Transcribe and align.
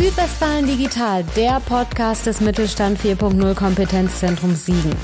Südwestfalen 0.00 0.66
Digital, 0.66 1.24
der 1.36 1.60
Podcast 1.60 2.24
des 2.24 2.40
Mittelstand 2.40 2.98
4.0 2.98 3.54
Kompetenzzentrum 3.54 4.54
Siegen. 4.54 4.96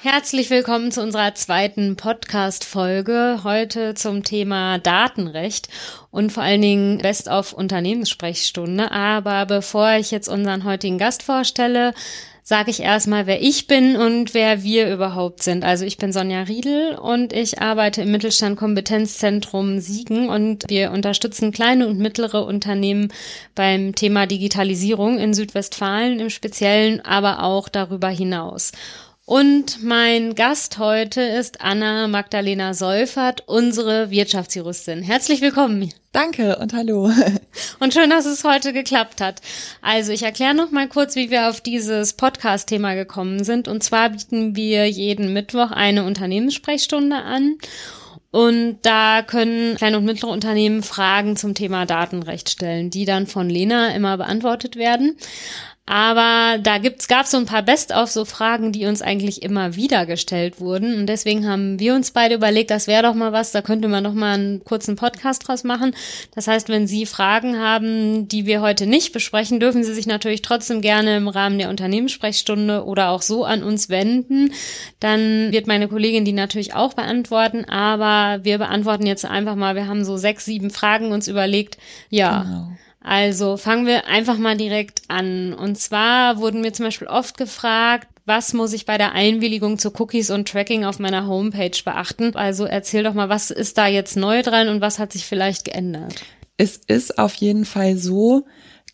Herzlich 0.00 0.48
willkommen 0.48 0.92
zu 0.92 1.02
unserer 1.02 1.34
zweiten 1.34 1.96
Podcast-Folge. 1.96 3.40
Heute 3.42 3.94
zum 3.94 4.22
Thema 4.22 4.78
Datenrecht 4.78 5.70
und 6.12 6.30
vor 6.30 6.44
allen 6.44 6.62
Dingen 6.62 6.98
Best 6.98 7.26
of 7.26 7.52
Unternehmenssprechstunde. 7.52 8.92
Aber 8.92 9.46
bevor 9.46 9.94
ich 9.94 10.12
jetzt 10.12 10.28
unseren 10.28 10.62
heutigen 10.62 10.98
Gast 10.98 11.24
vorstelle, 11.24 11.94
sage 12.48 12.70
ich 12.70 12.80
erstmal, 12.80 13.26
wer 13.26 13.42
ich 13.42 13.66
bin 13.66 13.94
und 13.94 14.32
wer 14.32 14.62
wir 14.62 14.90
überhaupt 14.90 15.42
sind. 15.42 15.64
Also 15.64 15.84
ich 15.84 15.98
bin 15.98 16.14
Sonja 16.14 16.44
Riedel 16.44 16.94
und 16.94 17.34
ich 17.34 17.60
arbeite 17.60 18.00
im 18.00 18.10
Mittelstand 18.10 18.56
Kompetenzzentrum 18.56 19.80
Siegen 19.80 20.30
und 20.30 20.64
wir 20.66 20.92
unterstützen 20.92 21.52
kleine 21.52 21.86
und 21.86 21.98
mittlere 21.98 22.46
Unternehmen 22.46 23.12
beim 23.54 23.94
Thema 23.94 24.24
Digitalisierung 24.24 25.18
in 25.18 25.34
Südwestfalen 25.34 26.20
im 26.20 26.30
Speziellen, 26.30 27.02
aber 27.04 27.42
auch 27.42 27.68
darüber 27.68 28.08
hinaus. 28.08 28.72
Und 29.28 29.82
mein 29.84 30.34
Gast 30.34 30.78
heute 30.78 31.20
ist 31.20 31.60
Anna 31.60 32.08
Magdalena 32.08 32.72
Seufert, 32.72 33.42
unsere 33.46 34.10
Wirtschaftsjuristin. 34.10 35.02
Herzlich 35.02 35.42
willkommen. 35.42 35.92
Danke 36.12 36.56
und 36.56 36.72
hallo. 36.72 37.10
Und 37.78 37.92
schön, 37.92 38.08
dass 38.08 38.24
es 38.24 38.42
heute 38.44 38.72
geklappt 38.72 39.20
hat. 39.20 39.42
Also 39.82 40.12
ich 40.12 40.22
erkläre 40.22 40.54
noch 40.54 40.70
mal 40.70 40.88
kurz, 40.88 41.14
wie 41.14 41.30
wir 41.30 41.50
auf 41.50 41.60
dieses 41.60 42.14
Podcast-Thema 42.14 42.94
gekommen 42.94 43.44
sind. 43.44 43.68
Und 43.68 43.82
zwar 43.82 44.08
bieten 44.08 44.56
wir 44.56 44.88
jeden 44.88 45.34
Mittwoch 45.34 45.72
eine 45.72 46.04
Unternehmenssprechstunde 46.04 47.16
an. 47.16 47.58
Und 48.30 48.78
da 48.80 49.20
können 49.20 49.76
kleine 49.76 49.98
und 49.98 50.06
mittlere 50.06 50.30
Unternehmen 50.30 50.82
Fragen 50.82 51.36
zum 51.36 51.54
Thema 51.54 51.84
Datenrecht 51.84 52.48
stellen, 52.48 52.88
die 52.88 53.04
dann 53.04 53.26
von 53.26 53.50
Lena 53.50 53.94
immer 53.94 54.16
beantwortet 54.16 54.76
werden. 54.76 55.18
Aber 55.90 56.58
da 56.58 56.76
gibt's, 56.76 57.08
gab's 57.08 57.30
so 57.30 57.38
ein 57.38 57.46
paar 57.46 57.62
Best-of 57.62 58.10
so 58.10 58.26
Fragen, 58.26 58.72
die 58.72 58.84
uns 58.84 59.00
eigentlich 59.00 59.42
immer 59.42 59.74
wieder 59.74 60.04
gestellt 60.04 60.60
wurden. 60.60 60.94
Und 60.98 61.06
deswegen 61.06 61.48
haben 61.48 61.80
wir 61.80 61.94
uns 61.94 62.10
beide 62.10 62.34
überlegt, 62.34 62.70
das 62.70 62.88
wäre 62.88 63.04
doch 63.04 63.14
mal 63.14 63.32
was, 63.32 63.52
da 63.52 63.62
könnte 63.62 63.88
man 63.88 64.04
doch 64.04 64.12
mal 64.12 64.34
einen 64.34 64.62
kurzen 64.64 64.96
Podcast 64.96 65.48
draus 65.48 65.64
machen. 65.64 65.94
Das 66.34 66.46
heißt, 66.46 66.68
wenn 66.68 66.86
Sie 66.86 67.06
Fragen 67.06 67.58
haben, 67.58 68.28
die 68.28 68.44
wir 68.44 68.60
heute 68.60 68.86
nicht 68.86 69.14
besprechen, 69.14 69.60
dürfen 69.60 69.82
Sie 69.82 69.94
sich 69.94 70.06
natürlich 70.06 70.42
trotzdem 70.42 70.82
gerne 70.82 71.16
im 71.16 71.26
Rahmen 71.26 71.58
der 71.58 71.70
Unternehmenssprechstunde 71.70 72.84
oder 72.84 73.08
auch 73.08 73.22
so 73.22 73.46
an 73.46 73.62
uns 73.62 73.88
wenden. 73.88 74.52
Dann 75.00 75.52
wird 75.52 75.68
meine 75.68 75.88
Kollegin 75.88 76.26
die 76.26 76.32
natürlich 76.32 76.74
auch 76.74 76.92
beantworten. 76.92 77.64
Aber 77.64 78.44
wir 78.44 78.58
beantworten 78.58 79.06
jetzt 79.06 79.24
einfach 79.24 79.54
mal, 79.54 79.74
wir 79.74 79.86
haben 79.86 80.04
so 80.04 80.18
sechs, 80.18 80.44
sieben 80.44 80.68
Fragen 80.68 81.12
uns 81.12 81.28
überlegt. 81.28 81.78
Ja. 82.10 82.42
Genau 82.42 82.68
also 83.08 83.56
fangen 83.56 83.86
wir 83.86 84.06
einfach 84.06 84.36
mal 84.36 84.54
direkt 84.54 85.00
an. 85.08 85.54
Und 85.54 85.78
zwar 85.78 86.36
wurden 86.36 86.60
mir 86.60 86.74
zum 86.74 86.84
Beispiel 86.84 87.08
oft 87.08 87.38
gefragt, 87.38 88.06
was 88.26 88.52
muss 88.52 88.74
ich 88.74 88.84
bei 88.84 88.98
der 88.98 89.12
Einwilligung 89.12 89.78
zu 89.78 89.90
Cookies 89.98 90.30
und 90.30 90.46
Tracking 90.46 90.84
auf 90.84 90.98
meiner 90.98 91.26
Homepage 91.26 91.70
beachten? 91.82 92.36
Also 92.36 92.66
erzähl 92.66 93.04
doch 93.04 93.14
mal, 93.14 93.30
was 93.30 93.50
ist 93.50 93.78
da 93.78 93.86
jetzt 93.86 94.16
neu 94.18 94.42
dran 94.42 94.68
und 94.68 94.82
was 94.82 94.98
hat 94.98 95.14
sich 95.14 95.24
vielleicht 95.24 95.64
geändert? 95.64 96.22
Es 96.58 96.76
ist 96.76 97.18
auf 97.18 97.34
jeden 97.36 97.64
Fall 97.64 97.96
so, 97.96 98.44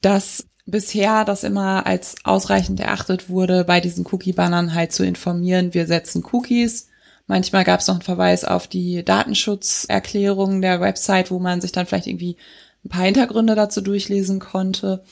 dass 0.01 0.47
bisher 0.65 1.25
das 1.25 1.43
immer 1.43 1.85
als 1.85 2.15
ausreichend 2.23 2.79
erachtet 2.79 3.29
wurde, 3.29 3.65
bei 3.65 3.81
diesen 3.81 4.07
Cookie-Bannern 4.07 4.75
halt 4.75 4.93
zu 4.93 5.05
informieren, 5.05 5.75
wir 5.75 5.89
setzen 5.89 6.25
Cookies. 6.31 6.87
Manchmal 7.27 7.65
gab 7.65 7.81
es 7.81 7.89
noch 7.89 7.97
einen 7.97 8.03
Verweis 8.03 8.45
auf 8.45 8.69
die 8.69 9.05
Datenschutzerklärung 9.05 10.61
der 10.61 10.81
Website, 10.81 11.33
wo 11.33 11.41
man 11.41 11.61
sich 11.61 11.73
dann 11.73 11.87
vielleicht 11.87 12.07
irgendwie 12.07 12.37
ein 12.85 12.89
paar 12.89 13.05
Hintergründe 13.05 13.55
dazu 13.55 13.81
durchlesen 13.81 14.41
konnte. 14.41 15.05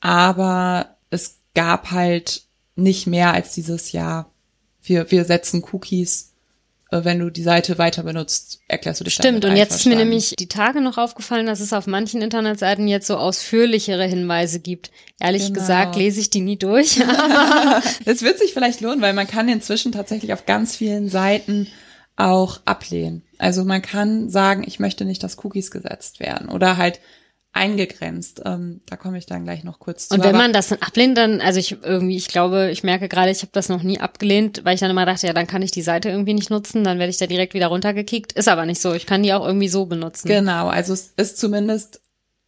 Aber 0.00 0.96
es 1.10 1.38
gab 1.54 1.90
halt 1.90 2.42
nicht 2.76 3.06
mehr 3.06 3.32
als 3.32 3.54
dieses 3.54 3.92
Jahr. 3.92 4.30
Wir, 4.82 5.10
wir 5.10 5.24
setzen 5.24 5.64
Cookies. 5.72 6.34
Äh, 6.90 7.04
wenn 7.04 7.18
du 7.18 7.30
die 7.30 7.42
Seite 7.42 7.78
weiter 7.78 8.02
benutzt, 8.02 8.60
erklärst 8.68 9.00
du 9.00 9.04
dich 9.04 9.14
Stimmt, 9.14 9.44
und 9.44 9.56
jetzt 9.56 9.74
ist 9.74 9.86
mir 9.86 9.96
nämlich 9.96 10.34
die 10.38 10.48
Tage 10.48 10.80
noch 10.80 10.98
aufgefallen, 10.98 11.46
dass 11.46 11.60
es 11.60 11.72
auf 11.72 11.86
manchen 11.86 12.22
Internetseiten 12.22 12.88
jetzt 12.88 13.06
so 13.06 13.16
ausführlichere 13.16 14.04
Hinweise 14.04 14.60
gibt. 14.60 14.90
Ehrlich 15.18 15.46
genau. 15.46 15.60
gesagt 15.60 15.96
lese 15.96 16.20
ich 16.20 16.30
die 16.30 16.40
nie 16.40 16.58
durch. 16.58 17.00
Es 18.04 18.22
wird 18.22 18.38
sich 18.38 18.52
vielleicht 18.52 18.80
lohnen, 18.80 19.00
weil 19.00 19.12
man 19.12 19.26
kann 19.26 19.48
inzwischen 19.48 19.92
tatsächlich 19.92 20.32
auf 20.32 20.46
ganz 20.46 20.76
vielen 20.76 21.08
Seiten 21.08 21.68
auch 22.16 22.60
ablehnen. 22.64 23.22
Also 23.38 23.64
man 23.64 23.82
kann 23.82 24.30
sagen, 24.30 24.62
ich 24.66 24.78
möchte 24.78 25.04
nicht, 25.04 25.22
dass 25.22 25.42
Cookies 25.44 25.70
gesetzt 25.70 26.20
werden 26.20 26.48
oder 26.48 26.76
halt 26.76 27.00
eingegrenzt. 27.54 28.42
Ähm, 28.44 28.80
da 28.86 28.96
komme 28.96 29.16
ich 29.16 29.26
dann 29.26 29.44
gleich 29.44 29.64
noch 29.64 29.78
kurz 29.78 30.08
zu. 30.08 30.14
Und 30.14 30.24
wenn 30.24 30.36
man 30.36 30.52
das 30.52 30.68
dann 30.68 30.82
ablehnt, 30.82 31.16
dann, 31.16 31.40
also 31.40 31.60
ich 31.60 31.76
irgendwie, 31.82 32.16
ich 32.16 32.28
glaube, 32.28 32.70
ich 32.70 32.82
merke 32.82 33.08
gerade, 33.08 33.30
ich 33.30 33.42
habe 33.42 33.52
das 33.52 33.68
noch 33.68 33.82
nie 33.82 34.00
abgelehnt, 34.00 34.62
weil 34.64 34.74
ich 34.74 34.80
dann 34.80 34.90
immer 34.90 35.06
dachte, 35.06 35.26
ja, 35.28 35.32
dann 35.32 35.46
kann 35.46 35.62
ich 35.62 35.70
die 35.70 35.82
Seite 35.82 36.08
irgendwie 36.10 36.34
nicht 36.34 36.50
nutzen, 36.50 36.84
dann 36.84 36.98
werde 36.98 37.10
ich 37.10 37.16
da 37.16 37.26
direkt 37.26 37.54
wieder 37.54 37.68
runtergekickt. 37.68 38.32
Ist 38.32 38.48
aber 38.48 38.66
nicht 38.66 38.80
so. 38.80 38.92
Ich 38.92 39.06
kann 39.06 39.22
die 39.22 39.32
auch 39.32 39.46
irgendwie 39.46 39.68
so 39.68 39.86
benutzen. 39.86 40.26
Genau, 40.26 40.66
also 40.68 40.92
es 40.92 41.14
ist 41.16 41.38
zumindest 41.38 42.00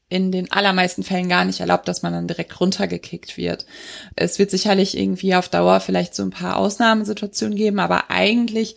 in 0.08 0.30
den 0.30 0.50
allermeisten 0.52 1.02
Fällen 1.02 1.28
gar 1.28 1.44
nicht 1.44 1.60
erlaubt, 1.60 1.88
dass 1.88 2.02
man 2.02 2.12
dann 2.12 2.28
direkt 2.28 2.60
runtergekickt 2.60 3.36
wird. 3.36 3.66
Es 4.14 4.38
wird 4.38 4.50
sicherlich 4.50 4.96
irgendwie 4.96 5.34
auf 5.34 5.48
Dauer 5.48 5.80
vielleicht 5.80 6.14
so 6.14 6.22
ein 6.22 6.30
paar 6.30 6.56
Ausnahmesituationen 6.56 7.56
geben, 7.56 7.80
aber 7.80 8.10
eigentlich 8.10 8.76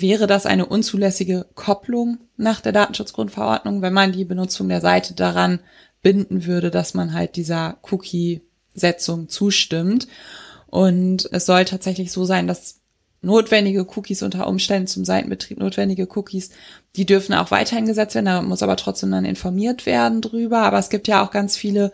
wäre 0.00 0.26
das 0.26 0.46
eine 0.46 0.66
unzulässige 0.66 1.46
Kopplung 1.54 2.18
nach 2.36 2.60
der 2.60 2.72
Datenschutzgrundverordnung, 2.72 3.82
wenn 3.82 3.92
man 3.92 4.12
die 4.12 4.24
Benutzung 4.24 4.68
der 4.68 4.80
Seite 4.80 5.14
daran 5.14 5.60
binden 6.02 6.46
würde, 6.46 6.70
dass 6.70 6.94
man 6.94 7.12
halt 7.12 7.36
dieser 7.36 7.78
Cookie-Setzung 7.90 9.28
zustimmt. 9.28 10.08
Und 10.66 11.28
es 11.32 11.46
soll 11.46 11.64
tatsächlich 11.64 12.12
so 12.12 12.24
sein, 12.24 12.46
dass 12.46 12.80
notwendige 13.20 13.86
Cookies 13.96 14.22
unter 14.22 14.46
Umständen 14.46 14.86
zum 14.86 15.04
Seitenbetrieb 15.04 15.58
notwendige 15.58 16.08
Cookies, 16.14 16.50
die 16.96 17.06
dürfen 17.06 17.34
auch 17.34 17.50
weiterhin 17.50 17.86
gesetzt 17.86 18.14
werden, 18.14 18.26
da 18.26 18.42
muss 18.42 18.62
aber 18.62 18.76
trotzdem 18.76 19.10
dann 19.10 19.24
informiert 19.24 19.86
werden 19.86 20.20
drüber. 20.20 20.58
Aber 20.60 20.78
es 20.78 20.90
gibt 20.90 21.08
ja 21.08 21.24
auch 21.24 21.30
ganz 21.30 21.56
viele 21.56 21.92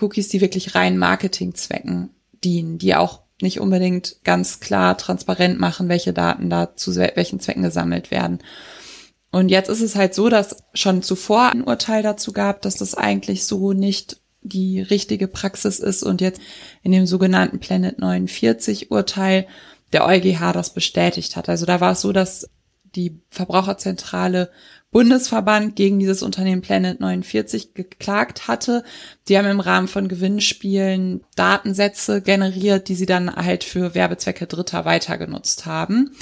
Cookies, 0.00 0.28
die 0.28 0.40
wirklich 0.40 0.74
rein 0.74 0.98
Marketingzwecken 0.98 2.10
dienen, 2.44 2.78
die 2.78 2.94
auch 2.94 3.22
nicht 3.42 3.60
unbedingt 3.60 4.16
ganz 4.24 4.60
klar 4.60 4.96
transparent 4.96 5.60
machen, 5.60 5.88
welche 5.88 6.12
Daten 6.12 6.48
da 6.48 6.74
zu 6.74 6.94
welchen 6.96 7.40
Zwecken 7.40 7.62
gesammelt 7.62 8.10
werden. 8.10 8.38
Und 9.30 9.50
jetzt 9.50 9.68
ist 9.68 9.82
es 9.82 9.96
halt 9.96 10.14
so, 10.14 10.28
dass 10.28 10.64
schon 10.72 11.02
zuvor 11.02 11.50
ein 11.50 11.62
Urteil 11.62 12.02
dazu 12.02 12.32
gab, 12.32 12.62
dass 12.62 12.76
das 12.76 12.94
eigentlich 12.94 13.44
so 13.44 13.72
nicht 13.72 14.20
die 14.40 14.80
richtige 14.80 15.28
Praxis 15.28 15.80
ist 15.80 16.02
und 16.02 16.20
jetzt 16.20 16.40
in 16.82 16.92
dem 16.92 17.06
sogenannten 17.06 17.58
Planet 17.58 17.98
49 17.98 18.90
Urteil 18.90 19.46
der 19.92 20.06
EuGH 20.06 20.52
das 20.52 20.72
bestätigt 20.72 21.36
hat. 21.36 21.48
Also 21.48 21.66
da 21.66 21.80
war 21.80 21.92
es 21.92 22.00
so, 22.00 22.12
dass 22.12 22.48
die 22.94 23.20
Verbraucherzentrale 23.28 24.50
Bundesverband 24.90 25.76
gegen 25.76 25.98
dieses 25.98 26.22
Unternehmen 26.22 26.62
Planet 26.62 27.00
49 27.00 27.74
geklagt 27.74 28.48
hatte. 28.48 28.84
Die 29.28 29.36
haben 29.36 29.46
im 29.46 29.60
Rahmen 29.60 29.88
von 29.88 30.08
Gewinnspielen 30.08 31.24
Datensätze 31.34 32.22
generiert, 32.22 32.88
die 32.88 32.94
sie 32.94 33.06
dann 33.06 33.34
halt 33.34 33.64
für 33.64 33.94
Werbezwecke 33.94 34.46
Dritter 34.46 34.84
weiter 34.84 35.18
genutzt 35.18 35.66
haben. 35.66 36.12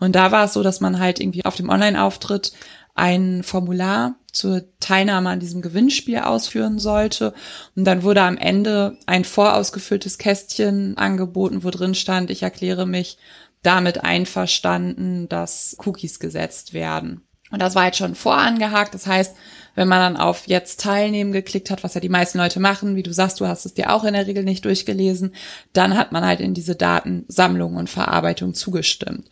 Und 0.00 0.16
da 0.16 0.32
war 0.32 0.46
es 0.46 0.54
so, 0.54 0.62
dass 0.62 0.80
man 0.80 0.98
halt 0.98 1.20
irgendwie 1.20 1.44
auf 1.44 1.56
dem 1.56 1.68
Online-Auftritt 1.68 2.52
ein 2.94 3.42
Formular 3.42 4.14
zur 4.32 4.64
Teilnahme 4.80 5.30
an 5.30 5.40
diesem 5.40 5.62
Gewinnspiel 5.62 6.18
ausführen 6.18 6.78
sollte. 6.78 7.34
Und 7.76 7.84
dann 7.84 8.02
wurde 8.02 8.22
am 8.22 8.36
Ende 8.36 8.96
ein 9.06 9.24
vorausgefülltes 9.24 10.18
Kästchen 10.18 10.96
angeboten, 10.96 11.64
wo 11.64 11.70
drin 11.70 11.94
stand, 11.94 12.30
ich 12.30 12.42
erkläre 12.42 12.86
mich 12.86 13.18
damit 13.62 14.04
einverstanden, 14.04 15.28
dass 15.28 15.76
Cookies 15.84 16.20
gesetzt 16.20 16.74
werden. 16.74 17.22
Und 17.54 17.62
das 17.62 17.76
war 17.76 17.86
jetzt 17.86 17.98
schon 17.98 18.16
vorangehakt. 18.16 18.94
Das 18.94 19.06
heißt, 19.06 19.36
wenn 19.76 19.86
man 19.86 20.00
dann 20.00 20.20
auf 20.20 20.48
jetzt 20.48 20.80
teilnehmen 20.80 21.30
geklickt 21.30 21.70
hat, 21.70 21.84
was 21.84 21.94
ja 21.94 22.00
die 22.00 22.08
meisten 22.08 22.38
Leute 22.38 22.58
machen, 22.58 22.96
wie 22.96 23.04
du 23.04 23.12
sagst, 23.12 23.38
du 23.38 23.46
hast 23.46 23.64
es 23.64 23.74
dir 23.74 23.94
auch 23.94 24.02
in 24.02 24.14
der 24.14 24.26
Regel 24.26 24.42
nicht 24.42 24.64
durchgelesen, 24.64 25.36
dann 25.72 25.96
hat 25.96 26.10
man 26.10 26.26
halt 26.26 26.40
in 26.40 26.52
diese 26.52 26.74
Datensammlung 26.74 27.76
und 27.76 27.88
Verarbeitung 27.88 28.54
zugestimmt. 28.54 29.30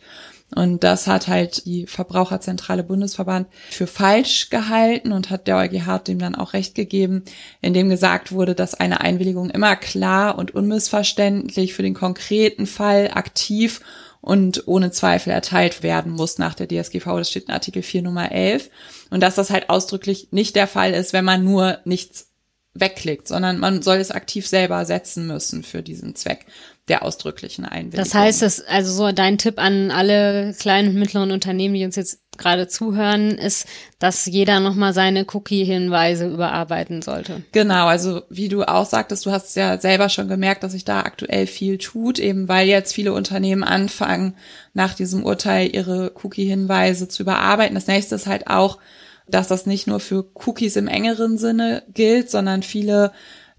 Und 0.55 0.85
das 0.85 1.05
hat 1.05 1.27
halt 1.27 1.65
die 1.65 1.85
Verbraucherzentrale 1.85 2.85
Bundesverband 2.85 3.47
für 3.69 3.87
falsch 3.87 4.49
gehalten 4.49 5.11
und 5.11 5.29
hat 5.29 5.47
der 5.47 5.57
EuGH 5.57 5.97
dem 6.07 6.19
dann 6.19 6.35
auch 6.35 6.53
recht 6.53 6.75
gegeben, 6.75 7.23
indem 7.59 7.89
gesagt 7.89 8.31
wurde, 8.31 8.55
dass 8.55 8.73
eine 8.73 9.01
Einwilligung 9.01 9.49
immer 9.49 9.75
klar 9.75 10.37
und 10.37 10.55
unmissverständlich 10.55 11.73
für 11.73 11.83
den 11.83 11.93
konkreten 11.93 12.67
Fall 12.67 13.11
aktiv 13.13 13.81
und 14.23 14.69
ohne 14.69 14.89
Zweifel 14.91 15.31
erteilt 15.31 15.83
werden 15.83 16.13
muss 16.13 16.37
nach 16.37 16.55
der 16.55 16.69
DSGV. 16.69 17.05
Das 17.17 17.29
steht 17.29 17.49
in 17.49 17.53
Artikel 17.53 17.83
4 17.83 18.03
Nummer 18.03 18.31
11. 18.31 18.69
Und 19.09 19.21
dass 19.21 19.35
das 19.35 19.49
halt 19.49 19.69
ausdrücklich 19.69 20.29
nicht 20.31 20.55
der 20.55 20.65
Fall 20.65 20.93
ist, 20.93 21.11
wenn 21.11 21.25
man 21.25 21.43
nur 21.43 21.79
nichts 21.83 22.29
wegklickt, 22.73 23.27
sondern 23.27 23.59
man 23.59 23.81
soll 23.81 23.97
es 23.97 24.11
aktiv 24.11 24.47
selber 24.47 24.85
setzen 24.85 25.27
müssen 25.27 25.61
für 25.61 25.83
diesen 25.83 26.15
Zweck 26.15 26.45
der 26.87 27.03
ausdrücklichen 27.03 27.65
Einwilligung. 27.65 27.99
Das 28.03 28.13
heißt, 28.13 28.41
das 28.41 28.61
also 28.61 28.93
so 28.93 29.11
dein 29.11 29.37
Tipp 29.37 29.59
an 29.59 29.91
alle 29.91 30.55
kleinen 30.57 30.89
und 30.89 30.95
mittleren 30.95 31.31
Unternehmen, 31.31 31.73
die 31.75 31.83
uns 31.83 31.97
jetzt 31.97 32.22
gerade 32.37 32.67
zuhören, 32.67 33.31
ist, 33.31 33.65
dass 33.99 34.25
jeder 34.25 34.59
nochmal 34.59 34.93
seine 34.93 35.25
Cookie-Hinweise 35.31 36.27
überarbeiten 36.27 37.01
sollte. 37.01 37.43
Genau, 37.51 37.87
also 37.87 38.21
wie 38.29 38.49
du 38.49 38.63
auch 38.63 38.85
sagtest, 38.85 39.25
du 39.25 39.31
hast 39.31 39.55
ja 39.55 39.79
selber 39.79 40.09
schon 40.09 40.27
gemerkt, 40.27 40.63
dass 40.63 40.73
sich 40.73 40.85
da 40.85 41.01
aktuell 41.01 41.47
viel 41.47 41.77
tut, 41.77 42.19
eben 42.19 42.47
weil 42.47 42.67
jetzt 42.67 42.93
viele 42.93 43.13
Unternehmen 43.13 43.63
anfangen, 43.63 44.35
nach 44.73 44.93
diesem 44.93 45.23
Urteil 45.23 45.73
ihre 45.73 46.11
Cookie-Hinweise 46.23 47.07
zu 47.07 47.23
überarbeiten. 47.23 47.75
Das 47.75 47.87
nächste 47.87 48.15
ist 48.15 48.27
halt 48.27 48.47
auch, 48.47 48.79
dass 49.27 49.47
das 49.47 49.65
nicht 49.65 49.87
nur 49.87 49.99
für 49.99 50.25
Cookies 50.45 50.75
im 50.75 50.87
engeren 50.87 51.37
Sinne 51.37 51.83
gilt, 51.93 52.29
sondern 52.29 52.63
viele 52.63 53.11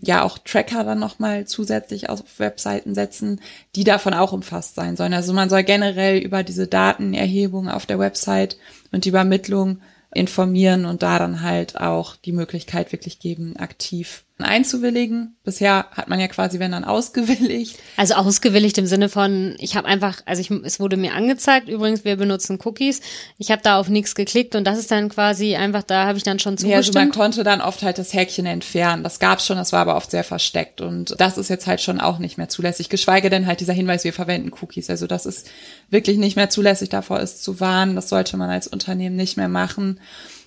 ja 0.06 0.22
auch 0.22 0.38
Tracker 0.38 0.84
dann 0.84 0.98
nochmal 0.98 1.46
zusätzlich 1.46 2.08
auf 2.08 2.22
Webseiten 2.38 2.94
setzen, 2.94 3.40
die 3.74 3.84
davon 3.84 4.14
auch 4.14 4.32
umfasst 4.32 4.74
sein 4.74 4.96
sollen. 4.96 5.14
Also 5.14 5.32
man 5.32 5.50
soll 5.50 5.64
generell 5.64 6.18
über 6.18 6.42
diese 6.42 6.66
Datenerhebung 6.66 7.68
auf 7.68 7.86
der 7.86 7.98
Website 7.98 8.56
und 8.92 9.04
die 9.04 9.10
Übermittlung 9.10 9.80
informieren 10.14 10.84
und 10.84 11.02
da 11.02 11.18
dann 11.18 11.42
halt 11.42 11.80
auch 11.80 12.16
die 12.16 12.32
Möglichkeit 12.32 12.92
wirklich 12.92 13.18
geben, 13.18 13.56
aktiv 13.56 14.24
einzuwilligen. 14.42 15.36
Bisher 15.44 15.86
hat 15.92 16.08
man 16.08 16.18
ja 16.18 16.26
quasi, 16.26 16.58
wenn 16.58 16.72
dann 16.72 16.84
ausgewilligt. 16.84 17.78
Also 17.96 18.14
ausgewilligt 18.14 18.76
im 18.78 18.86
Sinne 18.86 19.08
von, 19.08 19.54
ich 19.58 19.76
habe 19.76 19.86
einfach, 19.86 20.22
also 20.26 20.40
ich, 20.40 20.50
es 20.50 20.80
wurde 20.80 20.96
mir 20.96 21.14
angezeigt, 21.14 21.68
übrigens, 21.68 22.04
wir 22.04 22.16
benutzen 22.16 22.58
Cookies. 22.64 23.00
Ich 23.38 23.52
habe 23.52 23.62
da 23.62 23.78
auf 23.78 23.88
nichts 23.88 24.16
geklickt 24.16 24.56
und 24.56 24.64
das 24.64 24.78
ist 24.78 24.90
dann 24.90 25.08
quasi 25.08 25.54
einfach, 25.54 25.84
da 25.84 26.06
habe 26.06 26.18
ich 26.18 26.24
dann 26.24 26.40
schon 26.40 26.58
zugestimmt. 26.58 26.72
Ja, 26.72 26.78
also 26.78 26.98
man 26.98 27.12
konnte 27.12 27.44
dann 27.44 27.60
oft 27.60 27.82
halt 27.84 27.98
das 27.98 28.12
Häkchen 28.12 28.46
entfernen. 28.46 29.04
Das 29.04 29.20
gab's 29.20 29.46
schon, 29.46 29.56
das 29.56 29.72
war 29.72 29.80
aber 29.80 29.94
oft 29.94 30.10
sehr 30.10 30.24
versteckt 30.24 30.80
und 30.80 31.14
das 31.20 31.38
ist 31.38 31.48
jetzt 31.48 31.68
halt 31.68 31.80
schon 31.80 32.00
auch 32.00 32.18
nicht 32.18 32.36
mehr 32.36 32.48
zulässig. 32.48 32.88
Geschweige 32.88 33.30
denn 33.30 33.46
halt 33.46 33.60
dieser 33.60 33.72
Hinweis, 33.72 34.02
wir 34.02 34.12
verwenden 34.12 34.50
Cookies. 34.60 34.90
Also 34.90 35.06
das 35.06 35.26
ist 35.26 35.48
wirklich 35.90 36.18
nicht 36.18 36.34
mehr 36.34 36.50
zulässig, 36.50 36.88
davor 36.88 37.20
ist 37.20 37.44
zu 37.44 37.60
warnen. 37.60 37.94
Das 37.94 38.08
sollte 38.08 38.36
man 38.36 38.50
als 38.50 38.66
Unternehmen 38.66 39.14
nicht 39.14 39.36
mehr 39.36 39.48
machen. 39.48 40.00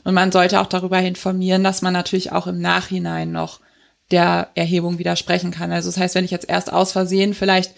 Und 0.04 0.13
man 0.13 0.31
sollte 0.31 0.60
auch 0.60 0.68
darüber 0.68 1.00
informieren, 1.00 1.63
dass 1.63 1.81
man 1.81 1.94
natürlich 1.94 2.31
auch 2.34 2.48
im 2.48 2.60
Nachhinein 2.60 3.31
noch 3.31 3.62
der 4.12 4.50
Erhebung 4.56 5.00
widersprechen 5.00 5.51
kann. 5.51 5.71
Also 5.71 5.89
das 5.89 5.98
heißt, 5.98 6.15
wenn 6.15 6.25
ich 6.25 6.31
jetzt 6.31 6.50
erst 6.50 6.71
aus 6.71 6.92
Versehen 6.92 7.33
vielleicht 7.33 7.74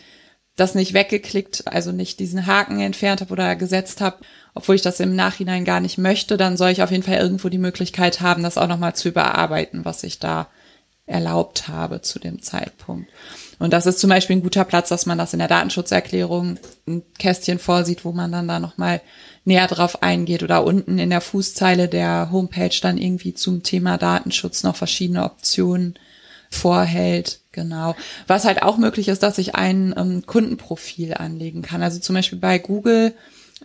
das 0.55 0.75
nicht 0.75 0.93
weggeklickt, 0.93 1.67
also 1.67 1.91
nicht 1.91 2.19
diesen 2.19 2.45
Haken 2.45 2.79
entfernt 2.81 3.21
habe 3.21 3.31
oder 3.31 3.55
gesetzt 3.55 4.01
habe, 4.01 4.17
obwohl 4.53 4.75
ich 4.75 4.81
das 4.81 4.99
im 4.99 5.15
Nachhinein 5.15 5.63
gar 5.63 5.79
nicht 5.79 5.97
möchte, 5.97 6.37
dann 6.37 6.57
soll 6.57 6.69
ich 6.71 6.83
auf 6.83 6.91
jeden 6.91 7.03
Fall 7.03 7.17
irgendwo 7.17 7.49
die 7.49 7.57
Möglichkeit 7.57 8.21
haben, 8.21 8.43
das 8.43 8.57
auch 8.57 8.67
nochmal 8.67 8.93
zu 8.93 9.09
überarbeiten, 9.09 9.85
was 9.85 10.03
ich 10.03 10.19
da 10.19 10.47
erlaubt 11.05 11.67
habe 11.67 12.01
zu 12.01 12.19
dem 12.19 12.41
Zeitpunkt. 12.41 13.09
Und 13.57 13.73
das 13.73 13.85
ist 13.85 13.99
zum 13.99 14.09
Beispiel 14.09 14.37
ein 14.37 14.43
guter 14.43 14.63
Platz, 14.63 14.89
dass 14.89 15.05
man 15.05 15.17
das 15.17 15.33
in 15.33 15.39
der 15.39 15.47
Datenschutzerklärung 15.47 16.57
ein 16.87 17.03
Kästchen 17.17 17.59
vorsieht, 17.59 18.05
wo 18.05 18.11
man 18.11 18.31
dann 18.31 18.47
da 18.47 18.59
nochmal 18.59 19.01
näher 19.43 19.67
drauf 19.67 20.03
eingeht 20.03 20.43
oder 20.43 20.63
unten 20.63 20.99
in 20.99 21.09
der 21.09 21.21
Fußzeile 21.21 21.87
der 21.87 22.29
Homepage 22.31 22.75
dann 22.81 22.97
irgendwie 22.97 23.33
zum 23.33 23.63
Thema 23.63 23.97
Datenschutz 23.97 24.63
noch 24.63 24.75
verschiedene 24.75 25.23
Optionen 25.25 25.97
vorhält. 26.49 27.39
Genau. 27.51 27.95
Was 28.27 28.45
halt 28.45 28.61
auch 28.61 28.77
möglich 28.77 29.07
ist, 29.07 29.23
dass 29.23 29.37
ich 29.37 29.55
ein 29.55 29.93
ähm, 29.97 30.25
Kundenprofil 30.25 31.13
anlegen 31.15 31.61
kann. 31.61 31.81
Also 31.81 31.99
zum 31.99 32.15
Beispiel 32.15 32.39
bei 32.39 32.59
Google 32.59 33.13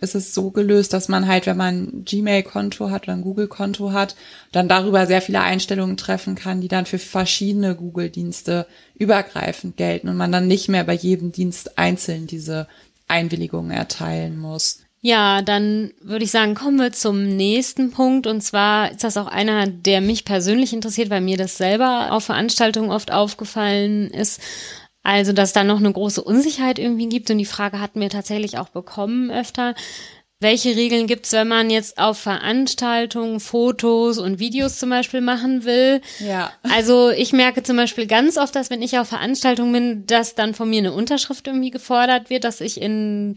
ist 0.01 0.15
es 0.15 0.33
so 0.33 0.51
gelöst, 0.51 0.93
dass 0.93 1.07
man 1.07 1.27
halt, 1.27 1.45
wenn 1.45 1.57
man 1.57 1.75
ein 1.75 2.05
Gmail-Konto 2.05 2.89
hat 2.89 3.03
oder 3.03 3.13
ein 3.13 3.21
Google-Konto 3.21 3.93
hat, 3.93 4.15
dann 4.51 4.67
darüber 4.67 5.07
sehr 5.07 5.21
viele 5.21 5.41
Einstellungen 5.41 5.97
treffen 5.97 6.35
kann, 6.35 6.61
die 6.61 6.67
dann 6.67 6.85
für 6.85 6.99
verschiedene 6.99 7.75
Google-Dienste 7.75 8.67
übergreifend 8.95 9.77
gelten 9.77 10.09
und 10.09 10.17
man 10.17 10.31
dann 10.31 10.47
nicht 10.47 10.67
mehr 10.67 10.83
bei 10.83 10.93
jedem 10.93 11.31
Dienst 11.31 11.77
einzeln 11.77 12.27
diese 12.27 12.67
Einwilligungen 13.07 13.71
erteilen 13.71 14.37
muss. 14.37 14.84
Ja, 15.05 15.43
dann 15.43 15.91
würde 16.01 16.25
ich 16.25 16.31
sagen, 16.31 16.55
kommen 16.55 16.79
wir 16.79 16.91
zum 16.91 17.35
nächsten 17.37 17.91
Punkt. 17.91 18.25
Und 18.25 18.41
zwar 18.41 18.89
ist 18.89 19.03
das 19.03 19.17
auch 19.17 19.27
einer, 19.27 19.67
der 19.67 20.01
mich 20.01 20.25
persönlich 20.25 20.73
interessiert, 20.73 21.11
weil 21.11 21.21
mir 21.21 21.37
das 21.37 21.57
selber 21.57 22.11
auf 22.11 22.23
Veranstaltungen 22.23 22.89
oft 22.89 23.11
aufgefallen 23.11 24.09
ist. 24.09 24.41
Also, 25.03 25.31
dass 25.31 25.53
da 25.53 25.63
noch 25.63 25.77
eine 25.77 25.93
große 25.93 26.23
Unsicherheit 26.23 26.79
irgendwie 26.79 27.07
gibt. 27.07 27.29
Und 27.29 27.37
die 27.37 27.45
Frage 27.45 27.79
hatten 27.79 28.01
wir 28.01 28.09
tatsächlich 28.09 28.57
auch 28.57 28.69
bekommen 28.69 29.29
öfter. 29.29 29.75
Welche 30.39 30.75
Regeln 30.75 31.05
gibt's, 31.05 31.33
wenn 31.33 31.49
man 31.49 31.69
jetzt 31.69 31.99
auf 31.99 32.17
Veranstaltungen 32.17 33.39
Fotos 33.39 34.17
und 34.17 34.39
Videos 34.39 34.79
zum 34.79 34.89
Beispiel 34.89 35.21
machen 35.21 35.65
will? 35.65 36.01
Ja. 36.17 36.51
Also 36.63 37.11
ich 37.11 37.31
merke 37.31 37.61
zum 37.61 37.77
Beispiel 37.77 38.07
ganz 38.07 38.37
oft, 38.37 38.55
dass 38.55 38.71
wenn 38.71 38.81
ich 38.81 38.97
auf 38.97 39.09
Veranstaltungen 39.09 39.71
bin, 39.71 40.07
dass 40.07 40.33
dann 40.33 40.55
von 40.55 40.67
mir 40.67 40.79
eine 40.79 40.93
Unterschrift 40.93 41.45
irgendwie 41.45 41.69
gefordert 41.69 42.31
wird, 42.31 42.43
dass 42.43 42.59
ich 42.59 42.81
in 42.81 43.35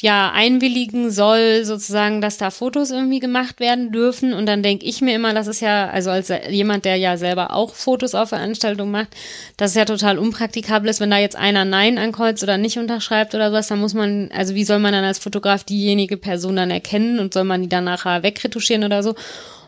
ja 0.00 0.30
einwilligen 0.32 1.10
soll, 1.10 1.64
sozusagen, 1.64 2.20
dass 2.20 2.36
da 2.36 2.50
Fotos 2.50 2.90
irgendwie 2.90 3.18
gemacht 3.18 3.60
werden 3.60 3.92
dürfen. 3.92 4.34
Und 4.34 4.46
dann 4.46 4.62
denke 4.62 4.84
ich 4.84 5.00
mir 5.00 5.14
immer, 5.14 5.32
das 5.32 5.46
ist 5.46 5.60
ja, 5.60 5.88
also 5.88 6.10
als 6.10 6.30
jemand, 6.50 6.84
der 6.84 6.96
ja 6.96 7.16
selber 7.16 7.54
auch 7.54 7.74
Fotos 7.74 8.14
auf 8.14 8.28
Veranstaltungen 8.28 8.90
macht, 8.90 9.08
dass 9.56 9.70
es 9.70 9.76
ja 9.76 9.86
total 9.86 10.18
unpraktikabel 10.18 10.90
ist, 10.90 11.00
wenn 11.00 11.10
da 11.10 11.18
jetzt 11.18 11.36
einer 11.36 11.64
Nein 11.64 11.96
ankreuzt 11.96 12.42
oder 12.42 12.58
nicht 12.58 12.78
unterschreibt 12.78 13.34
oder 13.34 13.52
was, 13.52 13.68
dann 13.68 13.80
muss 13.80 13.94
man, 13.94 14.30
also 14.32 14.54
wie 14.54 14.64
soll 14.64 14.78
man 14.80 14.92
dann 14.92 15.04
als 15.04 15.18
Fotograf 15.18 15.64
diejenige 15.64 16.18
Person 16.18 16.56
dann 16.56 16.70
erkennen 16.70 17.18
und 17.18 17.32
soll 17.32 17.44
man 17.44 17.62
die 17.62 17.68
dann 17.68 17.84
nachher 17.84 18.22
wegretuschieren 18.22 18.84
oder 18.84 19.02
so? 19.02 19.14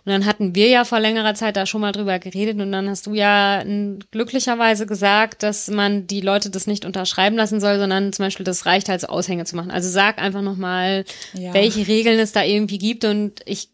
Und 0.09 0.13
dann 0.15 0.25
hatten 0.25 0.55
wir 0.55 0.69
ja 0.69 0.87
vor 0.87 1.01
längerer 1.01 1.35
Zeit 1.35 1.59
da 1.59 1.67
schon 1.67 1.83
mal 1.83 1.93
drüber 1.93 2.19
geredet 2.19 2.59
und 2.59 2.73
dann 2.73 2.89
hast 2.89 3.07
du 3.07 3.13
ja 3.13 3.63
glücklicherweise 4.11 4.87
gesagt, 4.87 5.43
dass 5.43 5.69
man 5.69 6.07
die 6.07 6.23
Leute 6.23 6.49
das 6.49 6.67
nicht 6.67 6.87
unterschreiben 6.87 7.37
lassen 7.37 7.61
soll, 7.61 7.79
sondern 7.79 8.15
zum 8.15 8.25
Beispiel 8.25 8.45
das 8.45 8.65
reicht 8.65 8.89
halt 8.89 9.03
so 9.03 9.09
Aushänge 9.09 9.45
zu 9.45 9.55
machen. 9.55 9.71
Also 9.71 9.91
sag 9.91 10.17
einfach 10.17 10.41
nochmal, 10.41 11.05
ja. 11.35 11.53
welche 11.53 11.87
Regeln 11.87 12.19
es 12.21 12.33
da 12.33 12.43
irgendwie 12.43 12.79
gibt 12.79 13.05
und 13.05 13.43
ich 13.45 13.69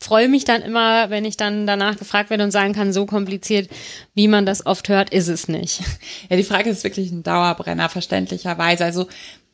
freue 0.00 0.28
mich 0.28 0.44
dann 0.44 0.62
immer, 0.62 1.10
wenn 1.10 1.24
ich 1.24 1.36
dann 1.36 1.64
danach 1.64 1.96
gefragt 1.96 2.30
werde 2.30 2.42
und 2.42 2.50
sagen 2.50 2.72
kann, 2.72 2.92
so 2.92 3.06
kompliziert, 3.06 3.70
wie 4.14 4.26
man 4.26 4.46
das 4.46 4.66
oft 4.66 4.88
hört, 4.88 5.10
ist 5.10 5.28
es 5.28 5.46
nicht. 5.46 5.80
Ja, 6.28 6.36
die 6.36 6.42
Frage 6.42 6.70
ist 6.70 6.82
wirklich 6.82 7.12
ein 7.12 7.22
Dauerbrenner, 7.22 7.88
verständlicherweise. 7.88 8.84
Also 8.84 9.06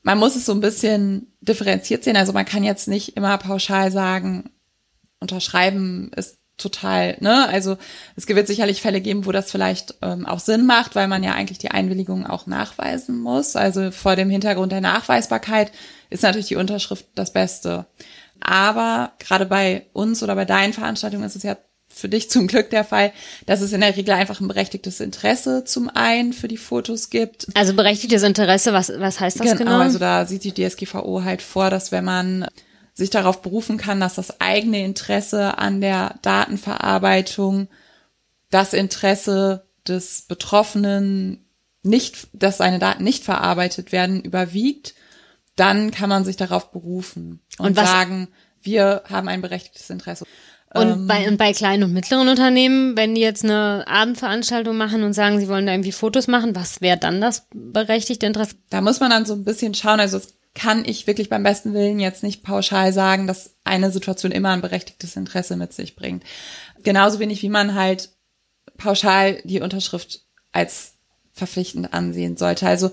man 0.03 0.17
muss 0.17 0.37
es 0.37 0.47
so 0.47 0.53
ein 0.53 0.61
bisschen 0.61 1.35
differenziert 1.43 2.03
sehen. 2.03 2.17
Also 2.17 2.32
man 2.32 2.47
kann 2.47 2.65
jetzt 2.65 2.88
nicht 2.88 3.15
immer 3.19 3.37
pauschal 3.37 3.93
sagen, 3.93 4.50
unterschreiben 5.25 6.11
ist 6.15 6.37
total, 6.56 7.17
ne? 7.21 7.49
Also 7.49 7.76
es 8.17 8.29
wird 8.29 8.47
sicherlich 8.47 8.81
Fälle 8.81 9.00
geben, 9.00 9.26
wo 9.26 9.32
das 9.32 9.50
vielleicht 9.50 9.97
ähm, 10.03 10.25
auch 10.25 10.38
Sinn 10.38 10.67
macht, 10.67 10.94
weil 10.94 11.09
man 11.09 11.25
ja 11.25 11.32
eigentlich 11.32 11.59
die 11.59 11.71
Einwilligung 11.71 12.26
auch 12.26 12.47
nachweisen 12.47 13.19
muss. 13.19 13.56
Also 13.56 13.91
vor 13.91 14.15
dem 14.15 14.31
Hintergrund 14.31 14.71
der 14.71 14.81
Nachweisbarkeit 14.81 15.73
ist 16.11 16.23
natürlich 16.23 16.47
die 16.47 16.56
Unterschrift 16.56 17.06
das 17.17 17.32
Beste. 17.32 17.87
Aber 18.41 19.12
gerade 19.19 19.46
bei 19.46 19.87
uns 19.93 20.22
oder 20.22 20.34
bei 20.37 20.44
deinen 20.44 20.72
Veranstaltungen 20.72 21.25
ist 21.25 21.37
es 21.37 21.43
ja 21.43 21.56
für 21.89 22.08
dich 22.08 22.31
zum 22.31 22.46
Glück 22.46 22.70
der 22.70 22.84
Fall, 22.84 23.13
dass 23.46 23.60
es 23.60 23.72
in 23.72 23.81
der 23.81 23.96
Regel 23.96 24.15
einfach 24.15 24.41
ein 24.41 24.48
berechtigtes 24.48 25.01
Interesse 25.01 25.65
zum 25.65 25.89
einen 25.89 26.32
für 26.32 26.48
die 26.48 26.56
Fotos 26.56 27.10
gibt. 27.10 27.46
Also 27.55 27.75
berechtigtes 27.75 28.22
Interesse, 28.22 28.72
was, 28.72 28.93
was 28.98 29.20
heißt 29.20 29.41
das 29.41 29.46
genau? 29.46 29.58
genau? 29.58 29.79
Also 29.79 29.98
da 29.98 30.27
sieht 30.27 30.44
die 30.44 30.53
DSGVO 30.53 31.22
halt 31.25 31.43
vor, 31.43 31.70
dass 31.70 31.93
wenn 31.93 32.05
man 32.05 32.46
sich 32.94 33.10
darauf 33.10 33.43
berufen 33.43 33.77
kann, 33.77 34.01
dass 34.01 34.15
das 34.15 34.41
eigene 34.41 34.84
Interesse 34.84 35.58
an 35.58 35.81
der 35.81 36.15
Datenverarbeitung 36.22 37.69
das 38.51 38.72
Interesse 38.72 39.67
des 39.86 40.22
Betroffenen 40.22 41.44
nicht, 41.82 42.29
dass 42.32 42.58
seine 42.58 42.79
Daten 42.79 43.05
nicht 43.05 43.24
verarbeitet 43.24 43.93
werden, 43.93 44.22
überwiegt, 44.22 44.94
dann 45.56 45.91
kann 45.91 46.08
man 46.08 46.24
sich 46.24 46.36
darauf 46.36 46.70
berufen 46.70 47.41
und, 47.58 47.67
und 47.67 47.74
sagen, 47.77 48.29
wir 48.63 49.03
haben 49.08 49.29
ein 49.29 49.43
berechtigtes 49.43 49.91
Interesse. 49.91 50.24
Und 50.72 50.89
ähm, 50.89 51.06
bei, 51.06 51.29
und 51.29 51.36
bei 51.36 51.53
kleinen 51.53 51.84
und 51.84 51.93
mittleren 51.93 52.29
Unternehmen, 52.29 52.96
wenn 52.96 53.15
die 53.15 53.20
jetzt 53.20 53.44
eine 53.44 53.84
Abendveranstaltung 53.86 54.77
machen 54.77 55.05
und 55.05 55.13
sagen, 55.13 55.39
sie 55.39 55.48
wollen 55.48 55.67
da 55.67 55.72
irgendwie 55.72 55.93
Fotos 55.93 56.27
machen, 56.27 56.56
was 56.56 56.81
wäre 56.81 56.98
dann 56.98 57.20
das 57.20 57.46
berechtigte 57.53 58.27
Interesse? 58.27 58.56
Da 58.70 58.81
muss 58.81 58.98
man 58.98 59.10
dann 59.10 59.27
so 59.27 59.34
ein 59.34 59.44
bisschen 59.44 59.74
schauen. 59.74 60.01
Also 60.01 60.17
es 60.17 60.34
kann 60.55 60.84
ich 60.84 61.06
wirklich 61.06 61.29
beim 61.29 61.43
besten 61.43 61.75
Willen 61.75 61.99
jetzt 61.99 62.23
nicht 62.23 62.43
pauschal 62.43 62.93
sagen, 62.93 63.27
dass 63.27 63.56
eine 63.65 63.91
Situation 63.91 64.32
immer 64.32 64.51
ein 64.51 64.61
berechtigtes 64.61 65.17
Interesse 65.17 65.56
mit 65.56 65.73
sich 65.73 65.96
bringt. 65.96 66.23
Genauso 66.82 67.19
wenig 67.19 67.43
wie 67.43 67.49
man 67.49 67.75
halt 67.75 68.11
pauschal 68.79 69.41
die 69.44 69.61
Unterschrift 69.61 70.20
als 70.53 70.94
verpflichtend 71.32 71.93
ansehen 71.93 72.37
sollte. 72.37 72.69
Also 72.69 72.93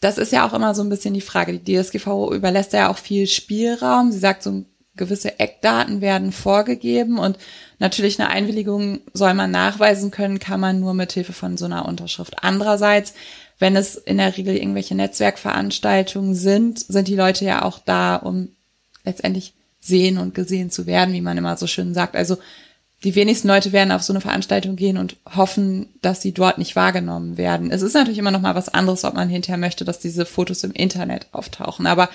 das 0.00 0.18
ist 0.18 0.32
ja 0.32 0.46
auch 0.46 0.52
immer 0.52 0.74
so 0.74 0.82
ein 0.82 0.88
bisschen 0.88 1.14
die 1.14 1.20
Frage. 1.20 1.58
Die 1.58 1.80
DSGVO 1.80 2.34
überlässt 2.34 2.72
ja 2.72 2.90
auch 2.90 2.98
viel 2.98 3.26
Spielraum. 3.26 4.10
Sie 4.10 4.18
sagt, 4.18 4.42
so 4.42 4.64
gewisse 4.96 5.38
Eckdaten 5.38 6.00
werden 6.00 6.32
vorgegeben 6.32 7.18
und 7.18 7.38
natürlich 7.78 8.18
eine 8.18 8.30
Einwilligung 8.30 9.00
soll 9.12 9.34
man 9.34 9.50
nachweisen 9.50 10.10
können, 10.10 10.38
kann 10.38 10.58
man 10.58 10.80
nur 10.80 10.94
mit 10.94 11.12
Hilfe 11.12 11.34
von 11.34 11.56
so 11.56 11.66
einer 11.66 11.86
Unterschrift. 11.86 12.42
Andererseits 12.42 13.14
wenn 13.58 13.76
es 13.76 13.96
in 13.96 14.18
der 14.18 14.36
Regel 14.36 14.56
irgendwelche 14.56 14.94
Netzwerkveranstaltungen 14.94 16.34
sind, 16.34 16.78
sind 16.78 17.08
die 17.08 17.16
Leute 17.16 17.44
ja 17.44 17.62
auch 17.62 17.78
da, 17.78 18.16
um 18.16 18.48
letztendlich 19.04 19.54
sehen 19.80 20.18
und 20.18 20.34
gesehen 20.34 20.70
zu 20.70 20.86
werden, 20.86 21.14
wie 21.14 21.20
man 21.20 21.38
immer 21.38 21.56
so 21.56 21.66
schön 21.66 21.94
sagt. 21.94 22.16
Also 22.16 22.38
die 23.06 23.14
wenigsten 23.14 23.46
Leute 23.46 23.70
werden 23.70 23.92
auf 23.92 24.02
so 24.02 24.12
eine 24.12 24.20
Veranstaltung 24.20 24.74
gehen 24.74 24.96
und 24.98 25.14
hoffen, 25.32 25.86
dass 26.02 26.22
sie 26.22 26.32
dort 26.32 26.58
nicht 26.58 26.74
wahrgenommen 26.74 27.36
werden. 27.36 27.70
Es 27.70 27.80
ist 27.80 27.94
natürlich 27.94 28.18
immer 28.18 28.32
noch 28.32 28.40
mal 28.40 28.56
was 28.56 28.68
anderes, 28.68 29.04
ob 29.04 29.14
man 29.14 29.28
hinterher 29.28 29.58
möchte, 29.58 29.84
dass 29.84 30.00
diese 30.00 30.26
Fotos 30.26 30.64
im 30.64 30.72
Internet 30.72 31.28
auftauchen. 31.30 31.86
Aber 31.86 32.08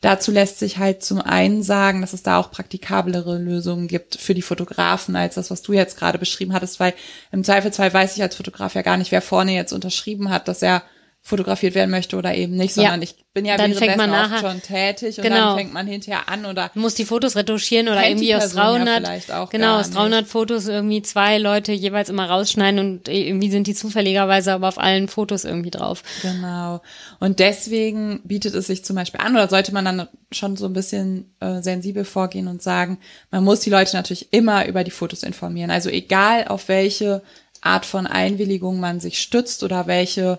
dazu 0.00 0.32
lässt 0.32 0.58
sich 0.58 0.78
halt 0.78 1.02
zum 1.02 1.20
einen 1.20 1.62
sagen, 1.62 2.00
dass 2.00 2.14
es 2.14 2.22
da 2.22 2.38
auch 2.38 2.50
praktikablere 2.50 3.36
Lösungen 3.36 3.88
gibt 3.88 4.16
für 4.16 4.32
die 4.32 4.40
Fotografen 4.40 5.16
als 5.16 5.34
das, 5.34 5.50
was 5.50 5.60
du 5.60 5.74
jetzt 5.74 5.98
gerade 5.98 6.18
beschrieben 6.18 6.54
hattest, 6.54 6.80
weil 6.80 6.94
im 7.30 7.44
Zweifelsfall 7.44 7.92
weiß 7.92 8.16
ich 8.16 8.22
als 8.22 8.34
Fotograf 8.34 8.74
ja 8.74 8.80
gar 8.80 8.96
nicht, 8.96 9.12
wer 9.12 9.20
vorne 9.20 9.52
jetzt 9.52 9.74
unterschrieben 9.74 10.30
hat, 10.30 10.48
dass 10.48 10.62
er 10.62 10.82
fotografiert 11.28 11.74
werden 11.74 11.90
möchte 11.90 12.16
oder 12.16 12.34
eben 12.34 12.56
nicht, 12.56 12.74
sondern 12.74 13.02
ja. 13.02 13.04
ich 13.04 13.16
bin 13.34 13.44
ja 13.44 13.58
dann 13.58 13.74
fängt 13.74 13.98
man 13.98 14.10
nachher, 14.10 14.38
schon 14.38 14.62
tätig 14.62 15.18
und 15.18 15.22
genau. 15.22 15.36
dann 15.36 15.58
fängt 15.58 15.72
man 15.74 15.86
hinterher 15.86 16.28
an 16.28 16.46
oder 16.46 16.70
muss 16.74 16.94
die 16.94 17.04
Fotos 17.04 17.36
retuschieren 17.36 17.88
oder 17.88 18.08
irgendwie 18.08 18.34
aus 18.34 18.52
300 18.54 19.28
ja 19.28 19.44
genau 19.44 19.78
aus 19.78 19.90
300 19.90 20.22
nicht. 20.22 20.32
Fotos 20.32 20.66
irgendwie 20.66 21.02
zwei 21.02 21.36
Leute 21.36 21.72
jeweils 21.72 22.08
immer 22.08 22.30
rausschneiden 22.30 22.80
und 22.80 23.08
irgendwie 23.08 23.50
sind 23.50 23.66
die 23.66 23.74
zufälligerweise 23.74 24.54
aber 24.54 24.68
auf 24.68 24.78
allen 24.78 25.06
Fotos 25.06 25.44
irgendwie 25.44 25.70
drauf. 25.70 26.02
Genau 26.22 26.80
und 27.20 27.38
deswegen 27.40 28.20
bietet 28.24 28.54
es 28.54 28.66
sich 28.66 28.84
zum 28.84 28.96
Beispiel 28.96 29.20
an 29.20 29.34
oder 29.34 29.48
sollte 29.48 29.72
man 29.74 29.84
dann 29.84 30.08
schon 30.32 30.56
so 30.56 30.64
ein 30.64 30.72
bisschen 30.72 31.34
äh, 31.40 31.60
sensibel 31.60 32.04
vorgehen 32.04 32.48
und 32.48 32.62
sagen, 32.62 32.98
man 33.30 33.44
muss 33.44 33.60
die 33.60 33.70
Leute 33.70 33.94
natürlich 33.96 34.32
immer 34.32 34.66
über 34.66 34.82
die 34.82 34.90
Fotos 34.90 35.22
informieren. 35.22 35.70
Also 35.70 35.90
egal 35.90 36.48
auf 36.48 36.68
welche 36.68 37.22
Art 37.60 37.84
von 37.84 38.06
Einwilligung 38.06 38.80
man 38.80 39.00
sich 39.00 39.20
stützt 39.20 39.62
oder 39.62 39.86
welche 39.86 40.38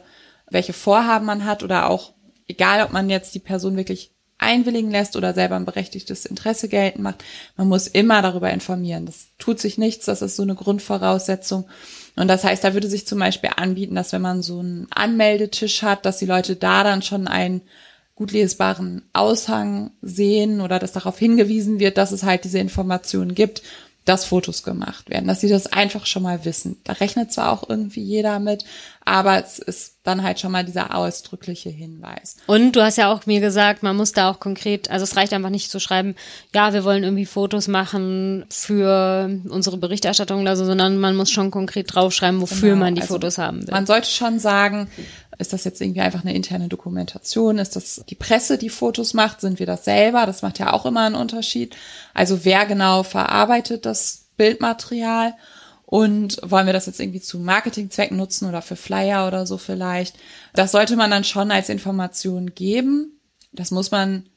welche 0.51 0.73
Vorhaben 0.73 1.25
man 1.25 1.45
hat 1.45 1.63
oder 1.63 1.89
auch 1.89 2.13
egal, 2.47 2.83
ob 2.83 2.91
man 2.91 3.09
jetzt 3.09 3.35
die 3.35 3.39
Person 3.39 3.77
wirklich 3.77 4.11
einwilligen 4.39 4.89
lässt 4.89 5.15
oder 5.15 5.33
selber 5.33 5.57
ein 5.57 5.65
berechtigtes 5.65 6.25
Interesse 6.25 6.69
geltend 6.69 7.03
macht, 7.03 7.23
man 7.57 7.67
muss 7.67 7.87
immer 7.87 8.21
darüber 8.21 8.49
informieren. 8.49 9.05
Das 9.05 9.27
tut 9.37 9.59
sich 9.59 9.77
nichts, 9.77 10.05
das 10.05 10.21
ist 10.21 10.37
so 10.37 10.43
eine 10.43 10.55
Grundvoraussetzung. 10.55 11.65
Und 12.15 12.27
das 12.29 12.43
heißt, 12.43 12.63
da 12.63 12.73
würde 12.73 12.87
sich 12.87 13.05
zum 13.05 13.19
Beispiel 13.19 13.51
anbieten, 13.55 13.95
dass 13.95 14.13
wenn 14.13 14.21
man 14.21 14.41
so 14.41 14.59
einen 14.59 14.87
Anmeldetisch 14.91 15.83
hat, 15.83 16.05
dass 16.05 16.17
die 16.17 16.25
Leute 16.25 16.55
da 16.55 16.83
dann 16.83 17.01
schon 17.01 17.27
einen 17.27 17.61
gut 18.15 18.31
lesbaren 18.31 19.03
Aushang 19.13 19.91
sehen 20.01 20.61
oder 20.61 20.79
dass 20.79 20.93
darauf 20.93 21.19
hingewiesen 21.19 21.79
wird, 21.79 21.97
dass 21.97 22.11
es 22.11 22.23
halt 22.23 22.43
diese 22.43 22.59
Informationen 22.59 23.35
gibt 23.35 23.61
dass 24.05 24.25
Fotos 24.25 24.63
gemacht 24.63 25.09
werden, 25.09 25.27
dass 25.27 25.41
sie 25.41 25.49
das 25.49 25.67
einfach 25.67 26.05
schon 26.05 26.23
mal 26.23 26.43
wissen. 26.45 26.77
Da 26.83 26.93
rechnet 26.93 27.31
zwar 27.31 27.51
auch 27.51 27.69
irgendwie 27.69 28.01
jeder 28.01 28.39
mit, 28.39 28.65
aber 29.05 29.43
es 29.43 29.59
ist 29.59 29.97
dann 30.03 30.23
halt 30.23 30.39
schon 30.39 30.51
mal 30.51 30.65
dieser 30.65 30.95
ausdrückliche 30.95 31.69
Hinweis. 31.69 32.37
Und 32.47 32.75
du 32.75 32.81
hast 32.81 32.97
ja 32.97 33.13
auch 33.13 33.25
mir 33.25 33.39
gesagt, 33.39 33.83
man 33.83 33.95
muss 33.95 34.11
da 34.11 34.29
auch 34.29 34.39
konkret, 34.39 34.89
also 34.89 35.03
es 35.03 35.15
reicht 35.15 35.33
einfach 35.33 35.49
nicht 35.51 35.69
zu 35.69 35.79
schreiben, 35.79 36.15
ja, 36.55 36.73
wir 36.73 36.83
wollen 36.83 37.03
irgendwie 37.03 37.25
Fotos 37.25 37.67
machen 37.67 38.45
für 38.49 39.29
unsere 39.49 39.77
Berichterstattung 39.77 40.41
oder 40.41 40.55
so, 40.55 40.65
sondern 40.65 40.97
man 40.97 41.15
muss 41.15 41.29
schon 41.29 41.51
konkret 41.51 41.93
draufschreiben, 41.93 42.41
wofür 42.41 42.69
genau, 42.69 42.85
man 42.85 42.95
die 42.95 43.01
also 43.01 43.15
Fotos 43.15 43.37
haben 43.37 43.61
will. 43.67 43.73
Man 43.73 43.85
sollte 43.85 44.09
schon 44.09 44.39
sagen, 44.39 44.89
ist 45.39 45.53
das 45.53 45.63
jetzt 45.63 45.79
irgendwie 45.79 46.01
einfach 46.01 46.21
eine 46.21 46.35
interne 46.35 46.67
Dokumentation? 46.67 47.57
Ist 47.57 47.77
das 47.77 48.03
die 48.09 48.15
Presse, 48.15 48.57
die 48.57 48.69
Fotos 48.69 49.13
macht? 49.13 49.39
Sind 49.39 49.57
wir 49.57 49.65
das 49.65 49.85
selber? 49.85 50.25
Das 50.25 50.41
macht 50.41 50.59
ja 50.59 50.73
auch 50.73 50.85
immer 50.85 51.05
einen 51.05 51.15
Unterschied. 51.15 51.77
Also 52.13 52.43
wer 52.43 52.65
genau 52.65 53.03
verarbeitet 53.03 53.85
das 53.85 54.25
Bildmaterial? 54.35 55.33
Und 55.85 56.39
wollen 56.43 56.67
wir 56.67 56.73
das 56.73 56.85
jetzt 56.85 56.99
irgendwie 56.99 57.21
zu 57.21 57.39
Marketingzwecken 57.39 58.15
nutzen 58.15 58.47
oder 58.47 58.61
für 58.61 58.75
Flyer 58.75 59.25
oder 59.27 59.47
so 59.47 59.57
vielleicht? 59.57 60.17
Das 60.53 60.71
sollte 60.71 60.95
man 60.97 61.09
dann 61.09 61.23
schon 61.23 61.51
als 61.51 61.69
Information 61.69 62.53
geben. 62.53 63.19
Das 63.53 63.71
muss 63.71 63.89
man 63.89 64.27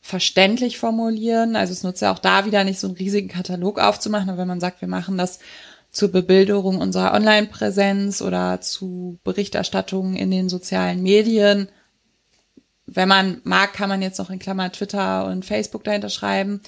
verständlich 0.00 0.78
formulieren. 0.78 1.56
Also 1.56 1.72
es 1.72 1.84
nutzt 1.84 2.02
ja 2.02 2.12
auch 2.12 2.18
da 2.18 2.44
wieder 2.44 2.64
nicht 2.64 2.80
so 2.80 2.88
einen 2.88 2.96
riesigen 2.96 3.28
Katalog 3.28 3.78
aufzumachen, 3.78 4.28
aber 4.28 4.38
wenn 4.38 4.48
man 4.48 4.60
sagt, 4.60 4.82
wir 4.82 4.88
machen 4.88 5.16
das 5.16 5.38
zur 5.94 6.10
Bebilderung 6.10 6.78
unserer 6.78 7.14
Online-Präsenz 7.14 8.20
oder 8.20 8.60
zu 8.60 9.20
Berichterstattungen 9.22 10.16
in 10.16 10.30
den 10.30 10.48
sozialen 10.48 11.02
Medien. 11.02 11.68
Wenn 12.84 13.08
man 13.08 13.40
mag, 13.44 13.72
kann 13.72 13.88
man 13.88 14.02
jetzt 14.02 14.18
noch 14.18 14.28
in 14.28 14.40
Klammer 14.40 14.70
Twitter 14.72 15.24
und 15.26 15.44
Facebook 15.44 15.84
dahinter 15.84 16.10
schreiben. 16.10 16.60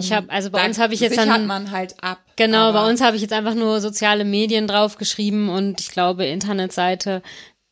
Ich 0.00 0.12
habe 0.12 0.28
also 0.28 0.50
bei 0.50 0.66
uns 0.66 0.80
habe 0.80 0.92
ich 0.92 0.98
jetzt 0.98 1.16
dann 1.16 1.46
man 1.46 1.70
halt 1.70 1.94
ab. 2.02 2.18
Genau, 2.34 2.72
bei 2.72 2.88
uns 2.90 3.00
habe 3.00 3.14
ich 3.14 3.22
jetzt 3.22 3.32
einfach 3.32 3.54
nur 3.54 3.80
soziale 3.80 4.24
Medien 4.24 4.66
draufgeschrieben 4.66 5.48
und 5.48 5.80
ich 5.80 5.92
glaube 5.92 6.26
Internetseite, 6.26 7.22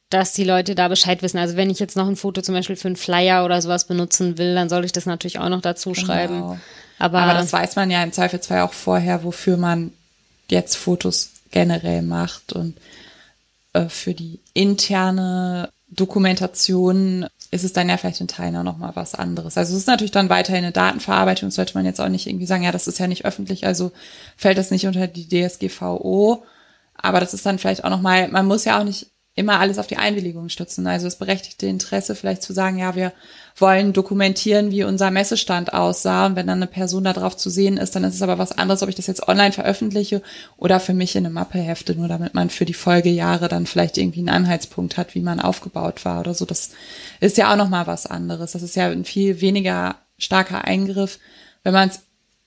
dass 0.08 0.32
die 0.32 0.44
Leute 0.44 0.76
da 0.76 0.86
Bescheid 0.86 1.20
wissen. 1.22 1.38
Also 1.38 1.56
wenn 1.56 1.68
ich 1.68 1.80
jetzt 1.80 1.96
noch 1.96 2.06
ein 2.06 2.14
Foto 2.14 2.42
zum 2.42 2.54
Beispiel 2.54 2.76
für 2.76 2.86
einen 2.86 2.96
Flyer 2.96 3.44
oder 3.44 3.60
sowas 3.60 3.88
benutzen 3.88 4.38
will, 4.38 4.54
dann 4.54 4.68
soll 4.68 4.84
ich 4.84 4.92
das 4.92 5.04
natürlich 5.04 5.40
auch 5.40 5.48
noch 5.48 5.62
dazu 5.62 5.90
genau. 5.90 6.06
schreiben. 6.06 6.60
Aber, 7.00 7.18
Aber 7.18 7.34
das 7.34 7.52
weiß 7.52 7.74
man 7.74 7.90
ja 7.90 8.04
im 8.04 8.12
Zweifelsfall 8.12 8.60
auch 8.60 8.72
vorher, 8.72 9.24
wofür 9.24 9.56
man 9.56 9.90
jetzt 10.50 10.76
Fotos 10.76 11.30
generell 11.50 12.02
macht 12.02 12.52
und 12.52 12.76
äh, 13.72 13.88
für 13.88 14.14
die 14.14 14.40
interne 14.54 15.70
Dokumentation 15.88 17.26
ist 17.50 17.64
es 17.64 17.72
dann 17.72 17.88
ja 17.88 17.96
vielleicht 17.96 18.20
in 18.20 18.28
Teilen 18.28 18.56
auch 18.56 18.64
nochmal 18.64 18.96
was 18.96 19.14
anderes. 19.14 19.56
Also 19.56 19.72
es 19.74 19.82
ist 19.82 19.86
natürlich 19.86 20.10
dann 20.10 20.28
weiterhin 20.28 20.64
eine 20.64 20.72
Datenverarbeitung, 20.72 21.50
sollte 21.50 21.74
man 21.74 21.86
jetzt 21.86 22.00
auch 22.00 22.08
nicht 22.08 22.26
irgendwie 22.26 22.46
sagen, 22.46 22.64
ja, 22.64 22.72
das 22.72 22.88
ist 22.88 22.98
ja 22.98 23.06
nicht 23.06 23.24
öffentlich, 23.24 23.66
also 23.66 23.92
fällt 24.36 24.58
das 24.58 24.70
nicht 24.70 24.86
unter 24.86 25.06
die 25.06 25.28
DSGVO. 25.28 26.42
Aber 26.94 27.20
das 27.20 27.34
ist 27.34 27.46
dann 27.46 27.58
vielleicht 27.58 27.84
auch 27.84 27.90
nochmal, 27.90 28.28
man 28.28 28.46
muss 28.46 28.64
ja 28.64 28.80
auch 28.80 28.84
nicht 28.84 29.06
immer 29.36 29.60
alles 29.60 29.78
auf 29.78 29.86
die 29.86 29.98
Einwilligung 29.98 30.48
stützen. 30.48 30.86
Also 30.86 31.06
das 31.06 31.18
berechtigte 31.18 31.66
Interesse 31.66 32.14
vielleicht 32.14 32.42
zu 32.42 32.54
sagen, 32.54 32.78
ja, 32.78 32.96
wir 32.96 33.12
wollen 33.54 33.92
dokumentieren, 33.92 34.70
wie 34.70 34.82
unser 34.82 35.10
Messestand 35.10 35.74
aussah. 35.74 36.24
Und 36.24 36.36
wenn 36.36 36.46
dann 36.46 36.58
eine 36.58 36.66
Person 36.66 37.04
da 37.04 37.12
drauf 37.12 37.36
zu 37.36 37.50
sehen 37.50 37.76
ist, 37.76 37.94
dann 37.94 38.04
ist 38.04 38.14
es 38.14 38.22
aber 38.22 38.38
was 38.38 38.52
anderes, 38.52 38.82
ob 38.82 38.88
ich 38.88 38.94
das 38.94 39.06
jetzt 39.06 39.28
online 39.28 39.52
veröffentliche 39.52 40.22
oder 40.56 40.80
für 40.80 40.94
mich 40.94 41.14
in 41.16 41.26
eine 41.26 41.34
Mappe 41.34 41.58
hefte, 41.58 41.94
nur 41.94 42.08
damit 42.08 42.32
man 42.32 42.48
für 42.48 42.64
die 42.64 42.72
Folgejahre 42.72 43.48
dann 43.48 43.66
vielleicht 43.66 43.98
irgendwie 43.98 44.20
einen 44.20 44.30
Anhaltspunkt 44.30 44.96
hat, 44.96 45.14
wie 45.14 45.20
man 45.20 45.38
aufgebaut 45.38 46.06
war 46.06 46.20
oder 46.20 46.32
so. 46.32 46.46
Das 46.46 46.70
ist 47.20 47.36
ja 47.36 47.52
auch 47.52 47.56
nochmal 47.56 47.86
was 47.86 48.06
anderes. 48.06 48.52
Das 48.52 48.62
ist 48.62 48.74
ja 48.74 48.88
ein 48.88 49.04
viel 49.04 49.42
weniger 49.42 49.96
starker 50.16 50.64
Eingriff, 50.64 51.18
wenn 51.62 51.74
man 51.74 51.90
es 51.90 52.00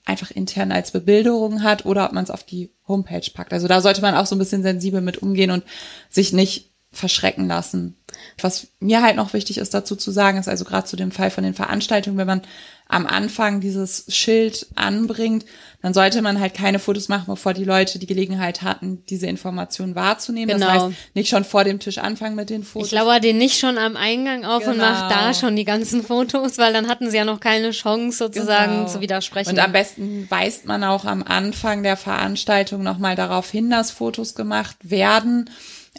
einfach 0.06 0.32
intern 0.32 0.72
als 0.72 0.90
Bebilderung 0.90 1.62
hat 1.62 1.86
oder 1.86 2.06
ob 2.06 2.12
man 2.12 2.24
es 2.24 2.30
auf 2.30 2.42
die 2.42 2.70
Homepage 2.88 3.30
packt. 3.32 3.52
Also 3.52 3.68
da 3.68 3.80
sollte 3.80 4.00
man 4.00 4.16
auch 4.16 4.26
so 4.26 4.34
ein 4.34 4.40
bisschen 4.40 4.62
sensibel 4.62 5.00
mit 5.00 5.18
umgehen 5.18 5.52
und 5.52 5.62
sich 6.08 6.32
nicht 6.32 6.69
verschrecken 6.92 7.46
lassen. 7.46 7.96
Was 8.40 8.68
mir 8.80 9.02
halt 9.02 9.16
noch 9.16 9.32
wichtig 9.32 9.58
ist 9.58 9.72
dazu 9.74 9.94
zu 9.94 10.10
sagen, 10.10 10.38
ist 10.38 10.48
also 10.48 10.64
gerade 10.64 10.86
zu 10.86 10.96
dem 10.96 11.12
Fall 11.12 11.30
von 11.30 11.44
den 11.44 11.54
Veranstaltungen, 11.54 12.18
wenn 12.18 12.26
man 12.26 12.42
am 12.88 13.06
Anfang 13.06 13.60
dieses 13.60 14.06
Schild 14.08 14.66
anbringt, 14.74 15.44
dann 15.80 15.94
sollte 15.94 16.22
man 16.22 16.40
halt 16.40 16.54
keine 16.54 16.80
Fotos 16.80 17.08
machen, 17.08 17.26
bevor 17.28 17.54
die 17.54 17.62
Leute 17.62 18.00
die 18.00 18.06
Gelegenheit 18.06 18.62
hatten, 18.62 19.04
diese 19.08 19.28
Information 19.28 19.94
wahrzunehmen. 19.94 20.58
Genau. 20.58 20.66
Das 20.66 20.82
heißt, 20.82 20.94
nicht 21.14 21.28
schon 21.28 21.44
vor 21.44 21.62
dem 21.62 21.78
Tisch 21.78 21.98
anfangen 21.98 22.34
mit 22.34 22.50
den 22.50 22.64
Fotos. 22.64 22.88
Ich 22.88 22.92
lauere 22.92 23.20
den 23.20 23.38
nicht 23.38 23.60
schon 23.60 23.78
am 23.78 23.96
Eingang 23.96 24.44
auf 24.44 24.64
genau. 24.64 24.72
und 24.72 24.78
mache 24.78 25.08
da 25.08 25.32
schon 25.32 25.54
die 25.54 25.64
ganzen 25.64 26.02
Fotos, 26.02 26.58
weil 26.58 26.72
dann 26.72 26.88
hatten 26.88 27.08
sie 27.10 27.16
ja 27.16 27.24
noch 27.24 27.38
keine 27.38 27.70
Chance 27.70 28.18
sozusagen 28.18 28.72
genau. 28.72 28.88
zu 28.88 29.00
widersprechen. 29.00 29.50
Und 29.50 29.60
am 29.60 29.70
besten 29.70 30.26
weist 30.28 30.66
man 30.66 30.82
auch 30.82 31.04
am 31.04 31.22
Anfang 31.22 31.84
der 31.84 31.96
Veranstaltung 31.96 32.82
nochmal 32.82 33.14
darauf 33.14 33.48
hin, 33.48 33.70
dass 33.70 33.92
Fotos 33.92 34.34
gemacht 34.34 34.76
werden 34.82 35.48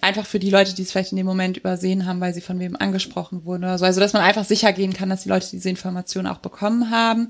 einfach 0.02 0.26
für 0.26 0.40
die 0.40 0.50
Leute, 0.50 0.74
die 0.74 0.84
es 0.84 0.92
vielleicht 0.92 1.12
in 1.12 1.18
dem 1.18 1.26
Moment 1.26 1.58
übersehen 1.58 2.06
haben, 2.06 2.22
weil 2.22 2.34
sie 2.34 2.42
von 2.42 2.60
wem 2.60 2.76
angesprochen 2.76 3.46
wurden 3.46 3.64
oder 3.64 3.78
so. 3.78 3.86
Also, 3.86 4.00
dass 4.00 4.14
man 4.14 4.24
einfach 4.24 4.46
sicher 4.46 4.72
gehen 4.74 4.94
kann, 4.94 5.10
dass 5.10 5.24
die 5.24 5.30
Leute 5.30 5.50
diese 5.52 5.70
Information 5.70 6.28
auch 6.28 6.38
bekommen 6.38 6.90
haben. 6.92 7.30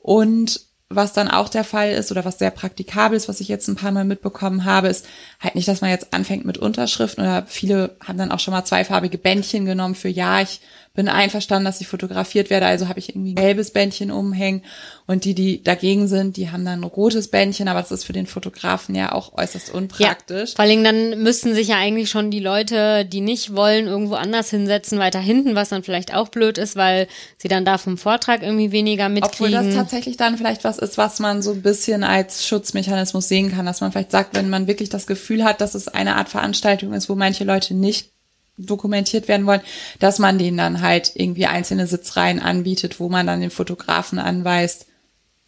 Und 0.00 0.60
was 0.92 1.12
dann 1.12 1.28
auch 1.28 1.48
der 1.48 1.62
Fall 1.62 1.92
ist 1.92 2.10
oder 2.10 2.24
was 2.24 2.40
sehr 2.40 2.50
praktikabel 2.50 3.16
ist, 3.16 3.28
was 3.28 3.40
ich 3.40 3.46
jetzt 3.46 3.68
ein 3.68 3.76
paar 3.76 3.92
Mal 3.92 4.04
mitbekommen 4.04 4.64
habe, 4.64 4.88
ist 4.88 5.06
halt 5.38 5.54
nicht, 5.54 5.68
dass 5.68 5.82
man 5.82 5.90
jetzt 5.90 6.12
anfängt 6.12 6.44
mit 6.44 6.58
Unterschriften 6.58 7.22
oder 7.22 7.44
viele 7.46 7.96
haben 8.04 8.18
dann 8.18 8.32
auch 8.32 8.40
schon 8.40 8.52
mal 8.52 8.64
zweifarbige 8.64 9.16
Bändchen 9.16 9.66
genommen 9.66 9.94
für 9.94 10.08
ja, 10.08 10.40
ich 10.40 10.60
bin 11.00 11.08
einverstanden, 11.08 11.64
dass 11.64 11.80
ich 11.80 11.88
fotografiert 11.88 12.50
werde, 12.50 12.66
also 12.66 12.88
habe 12.88 12.98
ich 12.98 13.08
irgendwie 13.08 13.32
ein 13.32 13.36
gelbes 13.36 13.70
Bändchen 13.70 14.10
umhängen 14.10 14.62
und 15.06 15.24
die, 15.24 15.34
die 15.34 15.62
dagegen 15.62 16.08
sind, 16.08 16.36
die 16.36 16.50
haben 16.50 16.66
dann 16.66 16.80
ein 16.80 16.84
rotes 16.84 17.28
Bändchen, 17.28 17.68
aber 17.68 17.80
das 17.80 17.90
ist 17.90 18.04
für 18.04 18.12
den 18.12 18.26
Fotografen 18.26 18.94
ja 18.94 19.12
auch 19.12 19.32
äußerst 19.32 19.72
unpraktisch. 19.72 20.50
Ja, 20.50 20.56
vor 20.56 20.64
allem 20.66 20.84
dann 20.84 21.22
müssten 21.22 21.54
sich 21.54 21.68
ja 21.68 21.76
eigentlich 21.76 22.10
schon 22.10 22.30
die 22.30 22.38
Leute, 22.38 23.06
die 23.06 23.22
nicht 23.22 23.56
wollen, 23.56 23.86
irgendwo 23.86 24.16
anders 24.16 24.50
hinsetzen, 24.50 24.98
weiter 24.98 25.20
hinten, 25.20 25.54
was 25.54 25.70
dann 25.70 25.82
vielleicht 25.82 26.14
auch 26.14 26.28
blöd 26.28 26.58
ist, 26.58 26.76
weil 26.76 27.08
sie 27.38 27.48
dann 27.48 27.64
da 27.64 27.78
vom 27.78 27.96
Vortrag 27.96 28.42
irgendwie 28.42 28.70
weniger 28.70 29.08
mitkriegen. 29.08 29.54
Obwohl 29.54 29.66
das 29.66 29.74
tatsächlich 29.74 30.18
dann 30.18 30.36
vielleicht 30.36 30.64
was 30.64 30.76
ist, 30.76 30.98
was 30.98 31.18
man 31.18 31.40
so 31.40 31.52
ein 31.52 31.62
bisschen 31.62 32.04
als 32.04 32.46
Schutzmechanismus 32.46 33.26
sehen 33.26 33.50
kann, 33.50 33.64
dass 33.64 33.80
man 33.80 33.90
vielleicht 33.90 34.10
sagt, 34.10 34.36
wenn 34.36 34.50
man 34.50 34.66
wirklich 34.66 34.90
das 34.90 35.06
Gefühl 35.06 35.44
hat, 35.44 35.62
dass 35.62 35.74
es 35.74 35.88
eine 35.88 36.16
Art 36.16 36.28
Veranstaltung 36.28 36.92
ist, 36.92 37.08
wo 37.08 37.14
manche 37.14 37.44
Leute 37.44 37.72
nicht 37.72 38.10
dokumentiert 38.66 39.28
werden 39.28 39.46
wollen, 39.46 39.62
dass 39.98 40.18
man 40.18 40.38
denen 40.38 40.56
dann 40.56 40.80
halt 40.80 41.12
irgendwie 41.14 41.46
einzelne 41.46 41.86
Sitzreihen 41.86 42.40
anbietet, 42.40 43.00
wo 43.00 43.08
man 43.08 43.26
dann 43.26 43.40
den 43.40 43.50
Fotografen 43.50 44.18
anweist, 44.18 44.86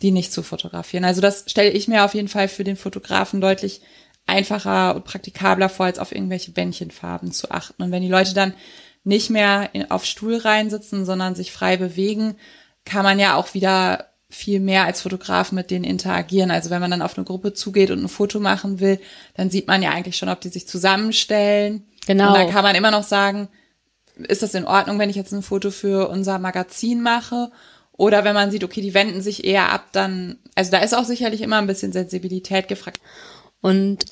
die 0.02 0.10
nicht 0.10 0.32
zu 0.32 0.42
fotografieren. 0.42 1.04
Also 1.04 1.20
das 1.20 1.44
stelle 1.46 1.70
ich 1.70 1.88
mir 1.88 2.04
auf 2.04 2.14
jeden 2.14 2.28
Fall 2.28 2.48
für 2.48 2.64
den 2.64 2.76
Fotografen 2.76 3.40
deutlich 3.40 3.82
einfacher 4.26 4.94
und 4.94 5.04
praktikabler 5.04 5.68
vor, 5.68 5.86
als 5.86 5.98
auf 5.98 6.12
irgendwelche 6.12 6.52
Bändchenfarben 6.52 7.32
zu 7.32 7.50
achten. 7.50 7.82
Und 7.82 7.90
wenn 7.90 8.02
die 8.02 8.08
Leute 8.08 8.34
dann 8.34 8.54
nicht 9.04 9.30
mehr 9.30 9.70
in, 9.72 9.90
auf 9.90 10.04
Stuhlreihen 10.04 10.70
sitzen, 10.70 11.04
sondern 11.04 11.34
sich 11.34 11.52
frei 11.52 11.76
bewegen, 11.76 12.36
kann 12.84 13.04
man 13.04 13.18
ja 13.18 13.36
auch 13.36 13.54
wieder 13.54 14.11
viel 14.32 14.60
mehr 14.60 14.84
als 14.84 15.02
Fotograf 15.02 15.52
mit 15.52 15.70
denen 15.70 15.84
interagieren. 15.84 16.50
Also 16.50 16.70
wenn 16.70 16.80
man 16.80 16.90
dann 16.90 17.02
auf 17.02 17.16
eine 17.16 17.24
Gruppe 17.24 17.52
zugeht 17.52 17.90
und 17.90 18.02
ein 18.02 18.08
Foto 18.08 18.40
machen 18.40 18.80
will, 18.80 18.98
dann 19.34 19.50
sieht 19.50 19.66
man 19.66 19.82
ja 19.82 19.90
eigentlich 19.90 20.16
schon, 20.16 20.28
ob 20.28 20.40
die 20.40 20.48
sich 20.48 20.66
zusammenstellen. 20.66 21.86
Genau. 22.06 22.28
Und 22.28 22.34
dann 22.34 22.50
kann 22.50 22.64
man 22.64 22.74
immer 22.74 22.90
noch 22.90 23.02
sagen, 23.02 23.48
ist 24.16 24.42
das 24.42 24.54
in 24.54 24.64
Ordnung, 24.64 24.98
wenn 24.98 25.10
ich 25.10 25.16
jetzt 25.16 25.32
ein 25.32 25.42
Foto 25.42 25.70
für 25.70 26.08
unser 26.08 26.38
Magazin 26.38 27.02
mache? 27.02 27.50
Oder 27.92 28.24
wenn 28.24 28.34
man 28.34 28.50
sieht, 28.50 28.64
okay, 28.64 28.80
die 28.80 28.94
wenden 28.94 29.20
sich 29.20 29.44
eher 29.44 29.70
ab, 29.70 29.88
dann, 29.92 30.38
also 30.54 30.70
da 30.70 30.78
ist 30.78 30.94
auch 30.94 31.04
sicherlich 31.04 31.42
immer 31.42 31.58
ein 31.58 31.66
bisschen 31.66 31.92
Sensibilität 31.92 32.68
gefragt. 32.68 33.00
Und 33.60 34.06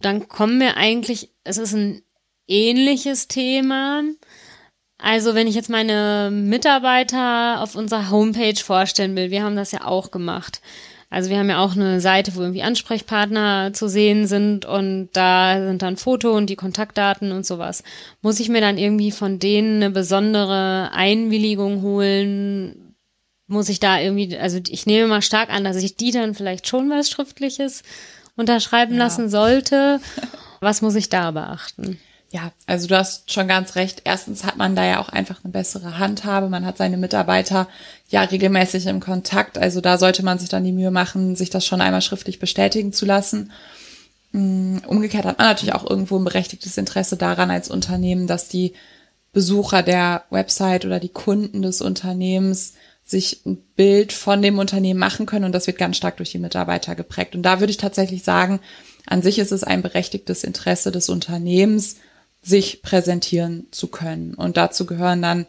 dann 0.00 0.28
kommen 0.28 0.60
wir 0.60 0.76
eigentlich, 0.76 1.30
es 1.44 1.58
ist 1.58 1.74
ein 1.74 2.02
ähnliches 2.48 3.28
Thema. 3.28 4.02
Also 5.04 5.34
wenn 5.34 5.46
ich 5.46 5.54
jetzt 5.54 5.68
meine 5.68 6.30
Mitarbeiter 6.32 7.60
auf 7.60 7.76
unserer 7.76 8.10
Homepage 8.10 8.56
vorstellen 8.56 9.14
will, 9.14 9.30
wir 9.30 9.42
haben 9.42 9.54
das 9.54 9.70
ja 9.70 9.84
auch 9.84 10.10
gemacht. 10.10 10.62
Also 11.10 11.28
wir 11.28 11.38
haben 11.38 11.50
ja 11.50 11.62
auch 11.62 11.76
eine 11.76 12.00
Seite, 12.00 12.34
wo 12.34 12.40
irgendwie 12.40 12.62
Ansprechpartner 12.62 13.74
zu 13.74 13.86
sehen 13.86 14.26
sind 14.26 14.64
und 14.64 15.10
da 15.12 15.62
sind 15.62 15.82
dann 15.82 15.98
Foto 15.98 16.34
und 16.34 16.48
die 16.48 16.56
Kontaktdaten 16.56 17.32
und 17.32 17.44
sowas. 17.44 17.84
Muss 18.22 18.40
ich 18.40 18.48
mir 18.48 18.62
dann 18.62 18.78
irgendwie 18.78 19.10
von 19.10 19.38
denen 19.38 19.82
eine 19.82 19.90
besondere 19.90 20.90
Einwilligung 20.94 21.82
holen? 21.82 22.94
Muss 23.46 23.68
ich 23.68 23.80
da 23.80 24.00
irgendwie, 24.00 24.38
also 24.38 24.58
ich 24.66 24.86
nehme 24.86 25.06
mal 25.06 25.20
stark 25.20 25.50
an, 25.50 25.64
dass 25.64 25.76
ich 25.76 25.96
die 25.96 26.12
dann 26.12 26.34
vielleicht 26.34 26.66
schon 26.66 26.88
was 26.88 27.10
Schriftliches 27.10 27.82
unterschreiben 28.36 28.94
ja. 28.94 29.00
lassen 29.00 29.28
sollte. 29.28 30.00
Was 30.60 30.80
muss 30.80 30.94
ich 30.94 31.10
da 31.10 31.30
beachten? 31.30 32.00
Ja, 32.34 32.50
also 32.66 32.88
du 32.88 32.98
hast 32.98 33.30
schon 33.30 33.46
ganz 33.46 33.76
recht. 33.76 34.02
Erstens 34.02 34.42
hat 34.42 34.56
man 34.56 34.74
da 34.74 34.84
ja 34.84 34.98
auch 34.98 35.08
einfach 35.08 35.44
eine 35.44 35.52
bessere 35.52 35.98
Handhabe. 35.98 36.48
Man 36.48 36.66
hat 36.66 36.78
seine 36.78 36.96
Mitarbeiter 36.96 37.68
ja 38.08 38.24
regelmäßig 38.24 38.86
im 38.86 38.98
Kontakt. 38.98 39.56
Also 39.56 39.80
da 39.80 39.98
sollte 39.98 40.24
man 40.24 40.40
sich 40.40 40.48
dann 40.48 40.64
die 40.64 40.72
Mühe 40.72 40.90
machen, 40.90 41.36
sich 41.36 41.50
das 41.50 41.64
schon 41.64 41.80
einmal 41.80 42.02
schriftlich 42.02 42.40
bestätigen 42.40 42.92
zu 42.92 43.06
lassen. 43.06 43.52
Mm, 44.32 44.78
umgekehrt 44.84 45.26
hat 45.26 45.38
man 45.38 45.46
natürlich 45.46 45.76
auch 45.76 45.88
irgendwo 45.88 46.18
ein 46.18 46.24
berechtigtes 46.24 46.76
Interesse 46.76 47.16
daran 47.16 47.52
als 47.52 47.70
Unternehmen, 47.70 48.26
dass 48.26 48.48
die 48.48 48.72
Besucher 49.32 49.84
der 49.84 50.24
Website 50.30 50.84
oder 50.84 50.98
die 50.98 51.10
Kunden 51.10 51.62
des 51.62 51.82
Unternehmens 51.82 52.72
sich 53.04 53.42
ein 53.46 53.58
Bild 53.76 54.12
von 54.12 54.42
dem 54.42 54.58
Unternehmen 54.58 54.98
machen 54.98 55.26
können 55.26 55.44
und 55.44 55.52
das 55.52 55.68
wird 55.68 55.78
ganz 55.78 55.96
stark 55.96 56.16
durch 56.16 56.32
die 56.32 56.38
Mitarbeiter 56.40 56.96
geprägt. 56.96 57.36
Und 57.36 57.44
da 57.44 57.60
würde 57.60 57.70
ich 57.70 57.76
tatsächlich 57.76 58.24
sagen, 58.24 58.58
an 59.06 59.22
sich 59.22 59.38
ist 59.38 59.52
es 59.52 59.62
ein 59.62 59.82
berechtigtes 59.82 60.42
Interesse 60.42 60.90
des 60.90 61.08
Unternehmens, 61.08 61.98
sich 62.44 62.82
präsentieren 62.82 63.66
zu 63.70 63.88
können. 63.88 64.34
Und 64.34 64.56
dazu 64.56 64.86
gehören 64.86 65.22
dann 65.22 65.46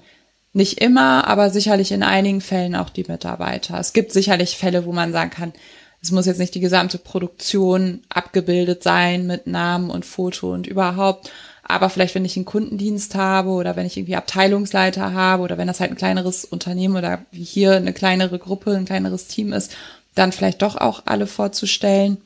nicht 0.54 0.80
immer, 0.82 1.28
aber 1.28 1.50
sicherlich 1.50 1.92
in 1.92 2.02
einigen 2.02 2.40
Fällen 2.40 2.76
auch 2.76 2.90
die 2.90 3.04
Mitarbeiter. 3.04 3.78
Es 3.78 3.92
gibt 3.92 4.14
sicherlich 4.14 4.58
Fälle, 4.58 4.86
wo 4.86 4.94
man 4.94 5.12
sagen 5.12 5.30
kann, 5.30 5.54
es 6.02 6.12
muss 6.12 6.26
jetzt 6.26 6.38
nicht 6.40 6.56
die 6.56 6.62
gesamte 6.62 6.98
Produktion 6.98 8.02
abgebildet 8.10 8.84
sein 8.84 9.28
mit 9.28 9.48
Namen 9.48 9.90
und 9.90 10.06
Foto 10.06 10.54
und 10.54 10.68
überhaupt. 10.68 11.32
Aber 11.64 11.90
vielleicht, 11.90 12.16
wenn 12.16 12.26
ich 12.26 12.38
einen 12.38 12.46
Kundendienst 12.46 13.16
habe 13.16 13.50
oder 13.50 13.76
wenn 13.76 13.88
ich 13.88 13.98
irgendwie 13.98 14.16
Abteilungsleiter 14.16 15.14
habe 15.14 15.44
oder 15.44 15.58
wenn 15.58 15.68
das 15.68 15.80
halt 15.80 15.92
ein 15.92 15.98
kleineres 15.98 16.46
Unternehmen 16.46 16.96
oder 16.96 17.26
wie 17.32 17.44
hier 17.44 17.76
eine 17.76 17.92
kleinere 17.92 18.40
Gruppe, 18.40 18.76
ein 18.76 18.86
kleineres 18.86 19.28
Team 19.28 19.52
ist, 19.52 19.76
dann 20.14 20.32
vielleicht 20.32 20.62
doch 20.62 20.76
auch 20.76 21.04
alle 21.06 21.28
vorzustellen. 21.28 22.22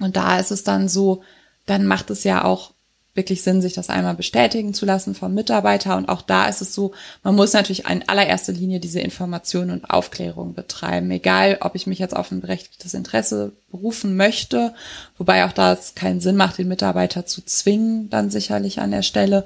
Und 0.00 0.16
da 0.16 0.38
ist 0.38 0.50
es 0.50 0.64
dann 0.64 0.88
so, 0.88 1.22
dann 1.66 1.86
macht 1.86 2.10
es 2.10 2.24
ja 2.24 2.42
auch 2.42 2.72
wirklich 3.14 3.42
Sinn, 3.42 3.60
sich 3.60 3.72
das 3.72 3.90
einmal 3.90 4.14
bestätigen 4.14 4.72
zu 4.72 4.86
lassen 4.86 5.14
vom 5.14 5.34
Mitarbeiter. 5.34 5.96
Und 5.96 6.08
auch 6.08 6.22
da 6.22 6.46
ist 6.46 6.60
es 6.60 6.74
so, 6.74 6.92
man 7.24 7.34
muss 7.34 7.52
natürlich 7.52 7.88
in 7.88 8.08
allererster 8.08 8.52
Linie 8.52 8.78
diese 8.78 9.00
Information 9.00 9.70
und 9.70 9.90
Aufklärung 9.90 10.54
betreiben. 10.54 11.10
Egal, 11.10 11.58
ob 11.60 11.74
ich 11.74 11.86
mich 11.88 11.98
jetzt 11.98 12.14
auf 12.14 12.30
ein 12.30 12.40
berechtigtes 12.40 12.94
Interesse 12.94 13.52
berufen 13.70 14.16
möchte, 14.16 14.74
wobei 15.18 15.44
auch 15.44 15.52
da 15.52 15.72
es 15.72 15.94
keinen 15.96 16.20
Sinn 16.20 16.36
macht, 16.36 16.58
den 16.58 16.68
Mitarbeiter 16.68 17.26
zu 17.26 17.44
zwingen, 17.44 18.08
dann 18.10 18.30
sicherlich 18.30 18.80
an 18.80 18.92
der 18.92 19.02
Stelle. 19.02 19.44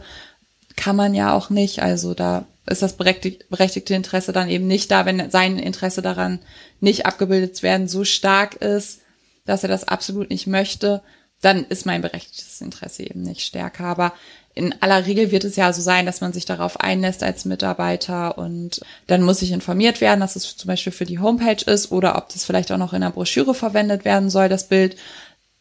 Kann 0.77 0.97
man 0.97 1.15
ja 1.15 1.33
auch 1.33 1.49
nicht. 1.49 1.83
Also 1.83 2.13
da 2.13 2.45
ist 2.67 2.83
das 2.83 2.95
berechtigte 2.95 3.95
Interesse 3.95 4.33
dann 4.33 4.49
eben 4.49 4.67
nicht 4.67 4.91
da, 4.91 5.07
wenn 5.07 5.31
sein 5.31 5.59
Interesse 5.59 6.03
daran 6.03 6.39
nicht 6.81 7.07
abgebildet 7.07 7.63
werden 7.63 7.89
so 7.89 8.05
stark 8.05 8.57
ist, 8.57 9.01
dass 9.47 9.63
er 9.63 9.69
das 9.69 9.89
absolut 9.89 10.31
nicht 10.31 10.47
möchte 10.47 11.03
dann 11.45 11.65
ist 11.69 11.87
mein 11.87 12.03
berechtigtes 12.03 12.61
Interesse 12.61 13.03
eben 13.03 13.23
nicht 13.23 13.43
stärker. 13.43 13.85
Aber 13.85 14.13
in 14.55 14.75
aller 14.81 15.05
Regel 15.05 15.31
wird 15.33 15.45
es 15.45 15.57
ja 15.57 15.73
so 15.73 15.83
sein, 15.83 16.07
dass 16.07 16.21
man 16.21 16.33
sich 16.33 16.45
darauf 16.45 16.81
einlässt 16.81 17.23
als 17.23 17.45
Mitarbeiter 17.45 18.39
und 18.39 18.81
dann 19.09 19.23
muss 19.23 19.41
sich 19.41 19.51
informiert 19.51 20.01
werden, 20.01 20.21
dass 20.21 20.37
es 20.37 20.57
zum 20.57 20.69
Beispiel 20.69 20.93
für 20.93 21.07
die 21.07 21.19
Homepage 21.19 21.65
ist 21.67 21.91
oder 21.91 22.17
ob 22.17 22.29
das 22.29 22.45
vielleicht 22.45 22.71
auch 22.71 22.79
noch 22.79 22.93
in 22.93 23.01
der 23.01 23.11
Broschüre 23.11 23.55
verwendet 23.55 24.05
werden 24.05 24.31
soll, 24.31 24.49
das 24.49 24.69
Bild. 24.69 24.97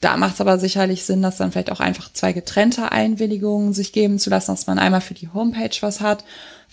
Da 0.04 0.18
macht 0.18 0.36
es 0.36 0.42
aber 0.42 0.60
sicherlich 0.60 1.04
Sinn, 1.04 1.22
dass 1.22 1.38
dann 1.38 1.52
vielleicht 1.52 1.72
auch 1.72 1.80
einfach 1.80 2.12
zwei 2.12 2.34
getrennte 2.34 2.92
Einwilligungen 2.92 3.74
sich 3.74 3.94
geben 3.94 4.20
zu 4.20 4.30
lassen, 4.30 4.52
dass 4.52 4.68
man 4.68 4.80
einmal 4.80 5.02
für 5.02 5.14
die 5.14 5.30
Homepage 5.30 5.76
was 5.82 6.02
hat 6.02 6.24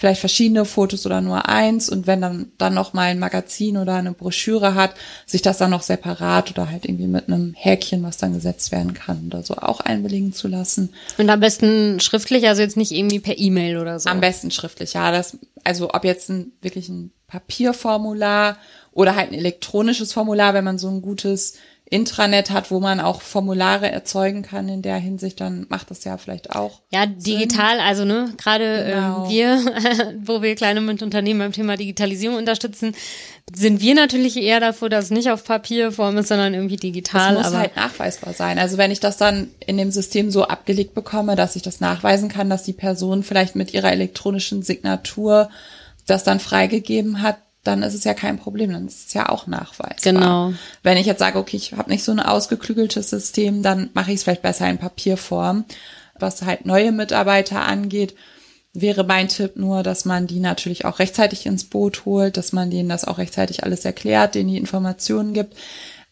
vielleicht 0.00 0.20
verschiedene 0.20 0.64
Fotos 0.64 1.04
oder 1.04 1.20
nur 1.20 1.46
eins 1.46 1.90
und 1.90 2.06
wenn 2.06 2.22
dann 2.22 2.52
dann 2.56 2.72
noch 2.72 2.94
mal 2.94 3.10
ein 3.10 3.18
Magazin 3.18 3.76
oder 3.76 3.96
eine 3.96 4.12
Broschüre 4.12 4.74
hat, 4.74 4.94
sich 5.26 5.42
das 5.42 5.58
dann 5.58 5.68
noch 5.68 5.82
separat 5.82 6.50
oder 6.50 6.70
halt 6.70 6.86
irgendwie 6.86 7.06
mit 7.06 7.28
einem 7.28 7.52
Häkchen, 7.54 8.02
was 8.02 8.16
dann 8.16 8.32
gesetzt 8.32 8.72
werden 8.72 8.94
kann 8.94 9.26
oder 9.26 9.42
so 9.42 9.56
auch 9.56 9.80
einwilligen 9.80 10.32
zu 10.32 10.48
lassen. 10.48 10.94
Und 11.18 11.28
am 11.28 11.40
besten 11.40 12.00
schriftlich, 12.00 12.48
also 12.48 12.62
jetzt 12.62 12.78
nicht 12.78 12.92
irgendwie 12.92 13.20
per 13.20 13.38
E-Mail 13.38 13.76
oder 13.76 14.00
so. 14.00 14.08
Am 14.08 14.22
besten 14.22 14.50
schriftlich, 14.50 14.94
ja, 14.94 15.12
das 15.12 15.36
also 15.64 15.90
ob 15.92 16.04
jetzt 16.04 16.30
ein 16.30 16.52
wirklich 16.62 16.88
ein 16.88 17.12
Papierformular 17.26 18.56
oder 18.92 19.16
halt 19.16 19.32
ein 19.32 19.38
elektronisches 19.38 20.14
Formular, 20.14 20.54
wenn 20.54 20.64
man 20.64 20.78
so 20.78 20.88
ein 20.88 21.02
gutes 21.02 21.58
Intranet 21.92 22.50
hat, 22.50 22.70
wo 22.70 22.78
man 22.78 23.00
auch 23.00 23.20
Formulare 23.20 23.90
erzeugen 23.90 24.42
kann 24.42 24.68
in 24.68 24.80
der 24.80 24.96
Hinsicht, 24.96 25.40
dann 25.40 25.66
macht 25.68 25.90
das 25.90 26.04
ja 26.04 26.18
vielleicht 26.18 26.54
auch. 26.54 26.80
Ja, 26.92 27.04
digital, 27.04 27.78
Sinn. 27.78 27.84
also 27.84 28.04
ne, 28.04 28.32
gerade 28.38 28.84
genau. 28.86 29.26
äh, 29.26 29.28
wir, 29.28 30.14
wo 30.24 30.40
wir 30.40 30.54
kleine 30.54 30.80
Unternehmen 30.88 31.40
beim 31.40 31.52
Thema 31.52 31.76
Digitalisierung 31.76 32.36
unterstützen, 32.36 32.94
sind 33.52 33.80
wir 33.80 33.96
natürlich 33.96 34.36
eher 34.36 34.60
davor, 34.60 34.88
dass 34.88 35.06
es 35.06 35.10
nicht 35.10 35.32
auf 35.32 35.42
Papierform 35.42 36.16
ist, 36.18 36.28
sondern 36.28 36.54
irgendwie 36.54 36.76
digital. 36.76 37.34
Das 37.34 37.50
muss 37.50 37.58
halt 37.58 37.74
nachweisbar 37.74 38.34
sein. 38.34 38.60
Also 38.60 38.78
wenn 38.78 38.92
ich 38.92 39.00
das 39.00 39.16
dann 39.16 39.50
in 39.66 39.76
dem 39.76 39.90
System 39.90 40.30
so 40.30 40.44
abgelegt 40.44 40.94
bekomme, 40.94 41.34
dass 41.34 41.56
ich 41.56 41.62
das 41.62 41.80
nachweisen 41.80 42.28
kann, 42.28 42.48
dass 42.48 42.62
die 42.62 42.72
Person 42.72 43.24
vielleicht 43.24 43.56
mit 43.56 43.74
ihrer 43.74 43.90
elektronischen 43.90 44.62
Signatur 44.62 45.50
das 46.06 46.22
dann 46.22 46.38
freigegeben 46.38 47.20
hat, 47.20 47.38
dann 47.62 47.82
ist 47.82 47.94
es 47.94 48.04
ja 48.04 48.14
kein 48.14 48.38
Problem, 48.38 48.72
dann 48.72 48.86
ist 48.86 49.08
es 49.08 49.14
ja 49.14 49.28
auch 49.28 49.46
nachweisbar. 49.46 50.12
Genau. 50.12 50.52
Wenn 50.82 50.96
ich 50.96 51.06
jetzt 51.06 51.18
sage, 51.18 51.38
okay, 51.38 51.56
ich 51.56 51.72
habe 51.74 51.90
nicht 51.90 52.04
so 52.04 52.12
ein 52.12 52.20
ausgeklügeltes 52.20 53.10
System, 53.10 53.62
dann 53.62 53.90
mache 53.92 54.10
ich 54.10 54.16
es 54.16 54.22
vielleicht 54.22 54.42
besser 54.42 54.68
in 54.68 54.78
Papierform. 54.78 55.64
Was 56.18 56.42
halt 56.42 56.66
neue 56.66 56.92
Mitarbeiter 56.92 57.62
angeht, 57.62 58.14
wäre 58.72 59.04
mein 59.04 59.28
Tipp 59.28 59.56
nur, 59.56 59.82
dass 59.82 60.04
man 60.04 60.26
die 60.26 60.40
natürlich 60.40 60.84
auch 60.84 60.98
rechtzeitig 60.98 61.46
ins 61.46 61.64
Boot 61.64 62.04
holt, 62.04 62.36
dass 62.36 62.52
man 62.52 62.70
denen 62.70 62.88
das 62.88 63.04
auch 63.04 63.18
rechtzeitig 63.18 63.64
alles 63.64 63.84
erklärt, 63.84 64.34
denen 64.34 64.50
die 64.50 64.58
Informationen 64.58 65.34
gibt, 65.34 65.56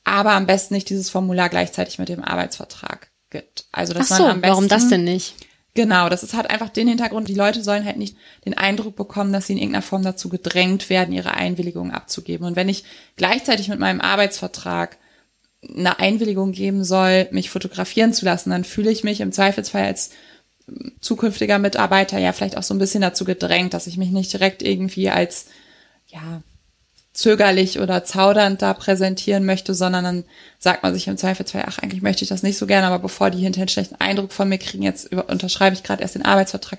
aber 0.05 0.33
am 0.33 0.47
besten 0.47 0.75
nicht 0.75 0.91
dieses 0.91 1.11
Formular 1.11 1.49
gleichzeitig 1.49 1.99
mit 1.99 2.09
dem 2.09 2.25
Arbeitsvertrag 2.25 3.11
gibt. 3.31 3.67
Also 3.73 3.95
dass 3.95 4.09
so, 4.09 4.15
man 4.15 4.33
am 4.33 4.41
besten, 4.41 4.53
warum 4.53 4.69
das 4.69 4.89
denn 4.89 5.05
nicht? 5.05 5.35
Genau, 5.79 6.09
das 6.09 6.25
ist 6.25 6.35
halt 6.35 6.51
einfach 6.51 6.71
den 6.71 6.89
Hintergrund. 6.89 7.29
Die 7.29 7.35
Leute 7.35 7.63
sollen 7.63 7.85
halt 7.85 7.99
nicht 7.99 8.17
den 8.45 8.59
Eindruck 8.59 8.97
bekommen, 8.97 9.33
dass 9.33 9.47
sie 9.47 9.53
in 9.53 9.61
irgendeiner 9.61 9.83
Form 9.83 10.03
dazu 10.03 10.29
gedrängt 10.29 10.91
werden, 10.91 11.15
ihre 11.15 11.35
Einwilligung 11.35 11.93
abzugeben. 11.93 12.49
Und 12.49 12.57
wenn 12.57 12.69
ich 12.69 12.83
gleichzeitig 13.15 13.69
mit 13.69 13.79
meinem 13.79 14.01
Arbeitsvertrag 14.01 14.99
eine 15.63 16.01
Einwilligung 16.01 16.51
geben 16.51 16.83
soll, 16.83 17.29
mich 17.31 17.49
fotografieren 17.49 18.13
zu 18.13 18.25
lassen, 18.25 18.51
dann 18.51 18.65
fühle 18.65 18.91
ich 18.91 19.05
mich 19.05 19.21
im 19.21 19.31
Zweifelsfall 19.31 19.85
als 19.85 20.11
zukünftiger 21.01 21.61
Mitarbeiter 21.61 22.19
ja 22.19 22.33
vielleicht 22.33 22.57
auch 22.57 22.65
so 22.65 22.75
ein 22.75 22.81
bisschen 22.81 23.03
dazu 23.03 23.25
gedrängt, 23.25 23.73
dass 23.73 23.87
ich 23.87 23.99
mich 23.99 24.11
nicht 24.11 24.33
direkt 24.33 24.65
irgendwie 24.65 25.11
als 25.11 25.47
ja 26.09 26.43
zögerlich 27.19 27.81
oder 27.81 28.05
zaudernd 28.05 28.63
da 28.63 28.75
präsentieren 28.75 29.45
möchte, 29.45 29.75
sondern 29.75 30.05
dann 30.05 30.25
sagt 30.61 30.85
man 30.85 30.95
sich 30.95 31.09
im 31.09 31.17
Zweifelsfall, 31.17 31.65
ach, 31.67 31.81
eigentlich 31.81 32.01
möchte 32.01 32.23
ich 32.23 32.29
das 32.29 32.45
nicht 32.45 32.57
so 32.57 32.65
gerne, 32.65 32.87
aber 32.87 33.01
bevor 33.01 33.31
die 33.31 33.41
hinterher 33.41 33.63
einen 33.63 33.69
schlechten 33.69 33.97
Eindruck 33.97 34.31
von 34.31 34.49
mir 34.49 34.59
kriegen, 34.59 34.85
jetzt 34.85 35.13
unterschreibe 35.13 35.75
ich 35.75 35.83
gerade 35.83 36.01
erst 36.01 36.15
den 36.15 36.25
Arbeitsvertrag. 36.25 36.79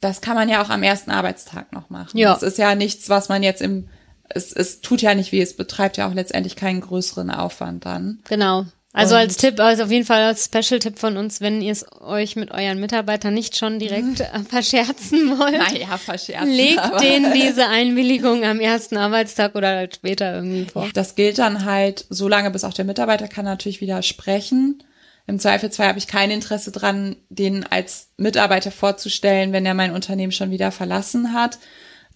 Das 0.00 0.22
kann 0.22 0.36
man 0.36 0.48
ja 0.48 0.62
auch 0.62 0.70
am 0.70 0.82
ersten 0.82 1.10
Arbeitstag 1.10 1.70
noch 1.70 1.90
machen. 1.90 2.16
Ja. 2.16 2.32
Das 2.32 2.42
ist 2.42 2.56
ja 2.56 2.74
nichts, 2.74 3.10
was 3.10 3.28
man 3.28 3.42
jetzt 3.42 3.60
im, 3.60 3.90
es, 4.30 4.54
es 4.54 4.80
tut 4.80 5.02
ja 5.02 5.14
nicht 5.14 5.32
weh, 5.32 5.42
es 5.42 5.54
betreibt 5.54 5.98
ja 5.98 6.08
auch 6.08 6.14
letztendlich 6.14 6.56
keinen 6.56 6.80
größeren 6.80 7.30
Aufwand 7.30 7.84
dann. 7.84 8.20
Genau. 8.26 8.64
Also 8.92 9.14
und 9.14 9.20
als 9.20 9.36
Tipp, 9.36 9.60
also 9.60 9.84
auf 9.84 9.90
jeden 9.90 10.06
Fall 10.06 10.22
als 10.22 10.46
Special-Tipp 10.46 10.98
von 10.98 11.18
uns, 11.18 11.40
wenn 11.40 11.60
ihr 11.60 11.72
es 11.72 11.84
euch 12.00 12.36
mit 12.36 12.50
euren 12.50 12.80
Mitarbeitern 12.80 13.34
nicht 13.34 13.56
schon 13.56 13.78
direkt 13.78 14.20
äh, 14.20 14.26
verscherzen 14.48 15.38
wollt. 15.38 15.58
Naja, 15.58 15.98
verscherzen. 15.98 16.50
Legt 16.50 17.00
denen 17.00 17.32
diese 17.34 17.68
Einwilligung 17.68 18.44
am 18.44 18.60
ersten 18.60 18.96
Arbeitstag 18.96 19.54
oder 19.54 19.68
halt 19.68 19.96
später 19.96 20.34
irgendwie 20.36 20.64
vor. 20.64 20.88
Das 20.94 21.14
gilt 21.16 21.38
dann 21.38 21.64
halt 21.66 22.06
so 22.08 22.28
lange, 22.28 22.50
bis 22.50 22.64
auch 22.64 22.72
der 22.72 22.86
Mitarbeiter 22.86 23.28
kann 23.28 23.44
natürlich 23.44 23.80
widersprechen. 23.82 24.82
Im 25.26 25.38
Zweifelsfall 25.38 25.88
habe 25.88 25.98
ich 25.98 26.06
kein 26.06 26.30
Interesse 26.30 26.72
dran, 26.72 27.16
den 27.28 27.66
als 27.66 28.08
Mitarbeiter 28.16 28.70
vorzustellen, 28.70 29.52
wenn 29.52 29.66
er 29.66 29.74
mein 29.74 29.92
Unternehmen 29.92 30.32
schon 30.32 30.50
wieder 30.50 30.72
verlassen 30.72 31.34
hat 31.34 31.58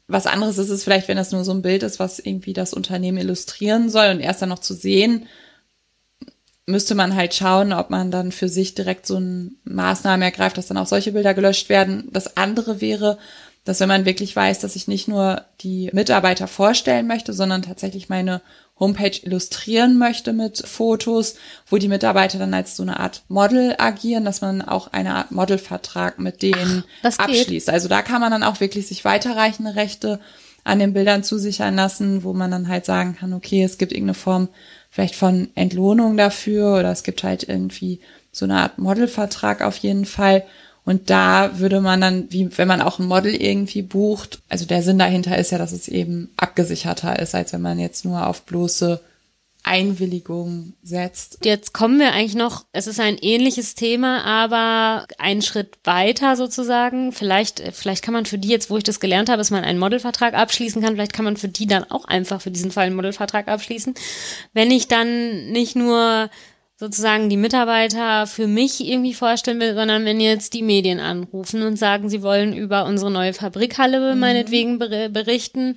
Was 0.07 0.27
anderes 0.27 0.57
ist 0.57 0.71
es 0.71 0.85
vielleicht, 0.85 1.09
wenn 1.09 1.19
das 1.19 1.33
nur 1.33 1.45
so 1.45 1.53
ein 1.53 1.61
Bild 1.61 1.83
ist, 1.83 1.99
was 1.99 2.19
irgendwie 2.19 2.55
das 2.55 2.73
Unternehmen 2.73 3.19
illustrieren 3.19 3.91
soll 3.91 4.09
und 4.11 4.21
erst 4.21 4.41
dann 4.41 4.49
noch 4.49 4.59
zu 4.61 4.73
sehen, 4.73 5.27
müsste 6.73 6.97
man 6.97 7.15
halt 7.15 7.35
schauen, 7.35 7.73
ob 7.73 7.91
man 7.91 8.11
dann 8.11 8.33
für 8.33 8.49
sich 8.49 8.75
direkt 8.75 9.07
so 9.07 9.17
eine 9.17 9.51
Maßnahme 9.65 10.25
ergreift, 10.25 10.59
dass 10.59 10.67
dann 10.67 10.79
auch 10.79 10.87
solche 10.87 11.13
Bilder 11.13 11.35
gelöscht 11.35 11.69
werden. 11.69 12.09
Das 12.11 12.37
andere 12.37 12.81
wäre, 12.81 13.19
dass 13.65 13.79
wenn 13.79 13.89
man 13.89 14.05
wirklich 14.05 14.35
weiß, 14.35 14.59
dass 14.59 14.75
ich 14.75 14.89
nicht 14.89 15.07
nur 15.07 15.43
die 15.61 15.91
Mitarbeiter 15.93 16.49
vorstellen 16.49 17.07
möchte, 17.07 17.33
sondern 17.33 17.63
tatsächlich 17.63 18.09
meine 18.09 18.41
Homepage 18.81 19.17
illustrieren 19.23 19.97
möchte 19.97 20.33
mit 20.33 20.67
Fotos, 20.67 21.37
wo 21.69 21.77
die 21.77 21.89
Mitarbeiter 21.89 22.39
dann 22.39 22.55
als 22.55 22.77
so 22.77 22.83
eine 22.83 22.99
Art 22.99 23.23
Model 23.29 23.77
agieren, 23.79 24.25
dass 24.25 24.41
man 24.41 24.63
auch 24.63 24.89
eine 24.89 25.15
Art 25.15 25.31
Modelvertrag 25.31 26.19
mit 26.19 26.43
denen 26.43 26.83
Ach, 27.05 27.17
abschließt. 27.19 27.71
Also 27.71 27.89
da 27.89 28.03
kann 28.03 28.21
man 28.21 28.33
dann 28.33 28.43
auch 28.43 28.59
wirklich 28.59 28.89
sich 28.89 29.05
weiterreichende 29.05 29.77
Rechte 29.77 30.19
an 30.65 30.81
den 30.81 30.93
Bildern 30.93 31.23
zusichern 31.23 31.77
lassen, 31.77 32.25
wo 32.25 32.33
man 32.33 32.51
dann 32.51 32.69
halt 32.69 32.85
sagen 32.85 33.17
kann, 33.17 33.33
okay, 33.33 33.63
es 33.63 33.79
gibt 33.79 33.93
irgendeine 33.93 34.15
Form 34.15 34.49
vielleicht 34.93 35.17
von 35.17 35.49
Entlohnung 35.55 36.19
dafür 36.19 36.79
oder 36.79 36.93
es 36.93 37.03
gibt 37.03 37.25
halt 37.25 37.49
irgendwie 37.49 37.99
so 38.31 38.45
eine 38.45 38.59
Art 38.59 38.79
Modelvertrag 38.79 39.63
auf 39.63 39.79
jeden 39.79 40.05
Fall. 40.05 40.45
Und 40.85 41.09
da 41.09 41.59
würde 41.59 41.81
man 41.81 42.01
dann, 42.03 42.27
wie 42.31 42.57
wenn 42.59 42.69
man 42.69 42.83
auch 42.83 42.99
ein 42.99 43.07
Model 43.07 43.35
irgendwie 43.35 43.81
bucht, 43.81 44.43
also 44.51 44.67
der 44.67 44.83
Sinn 44.83 44.99
dahinter 44.99 45.39
ist 45.39 45.51
ja, 45.51 45.57
dass 45.57 45.73
es 45.73 45.89
eben 45.89 46.31
abgesicherter 46.37 47.19
ist, 47.19 47.35
als 47.35 47.55
wenn 47.55 47.63
man 47.63 47.79
jetzt 47.79 48.05
nur 48.05 48.27
auf 48.27 48.43
bloße 48.43 49.01
Einwilligung 49.65 50.75
setzt. 50.83 51.39
Jetzt 51.45 51.73
kommen 51.73 51.99
wir 51.99 52.13
eigentlich 52.13 52.35
noch, 52.35 52.65
es 52.73 52.87
ist 52.87 52.99
ein 52.99 53.17
ähnliches 53.19 53.75
Thema, 53.75 54.25
aber 54.25 55.07
einen 55.19 55.43
Schritt 55.43 55.79
weiter 55.85 56.37
sozusagen. 56.37 57.13
Vielleicht, 57.13 57.63
vielleicht 57.73 58.03
kann 58.03 58.15
man 58.15 58.27
für 58.27 58.39
die 58.39 58.49
jetzt, 58.49 58.71
wo 58.71 58.77
ich 58.77 58.85
das 58.85 59.01
gelernt 59.01 59.29
habe, 59.29 59.39
dass 59.39 59.51
man 59.51 59.65
einen 59.65 59.79
Modelvertrag 59.79 60.35
abschließen 60.35 60.83
kann, 60.83 60.95
vielleicht 60.95 61.13
kann 61.13 61.25
man 61.25 61.37
für 61.37 61.49
die 61.49 61.67
dann 61.67 61.85
auch 61.85 62.05
einfach 62.05 62.41
für 62.41 62.51
diesen 62.51 62.73
Fall 62.73 62.87
einen 62.87 62.97
Modelvertrag 62.97 63.49
abschließen. 63.49 63.95
Wenn 64.53 64.71
ich 64.71 64.89
dann 64.89 65.53
nicht 65.53 65.77
nur 65.77 66.29
sozusagen 66.77 67.29
die 67.29 67.37
Mitarbeiter 67.37 68.27
für 68.27 68.49
mich 68.49 68.85
irgendwie 68.85 69.15
vorstellen 69.15 69.61
will, 69.61 69.77
sondern 69.77 70.05
wenn 70.05 70.19
jetzt 70.19 70.53
die 70.53 70.65
Medien 70.65 70.99
anrufen 70.99 71.63
und 71.63 71.77
sagen, 71.77 72.09
sie 72.09 72.23
wollen 72.23 72.53
über 72.53 72.87
unsere 72.87 73.09
neue 73.09 73.35
Fabrikhalle 73.35 74.15
mhm. 74.15 74.21
meinetwegen 74.21 74.79
berichten 74.81 75.75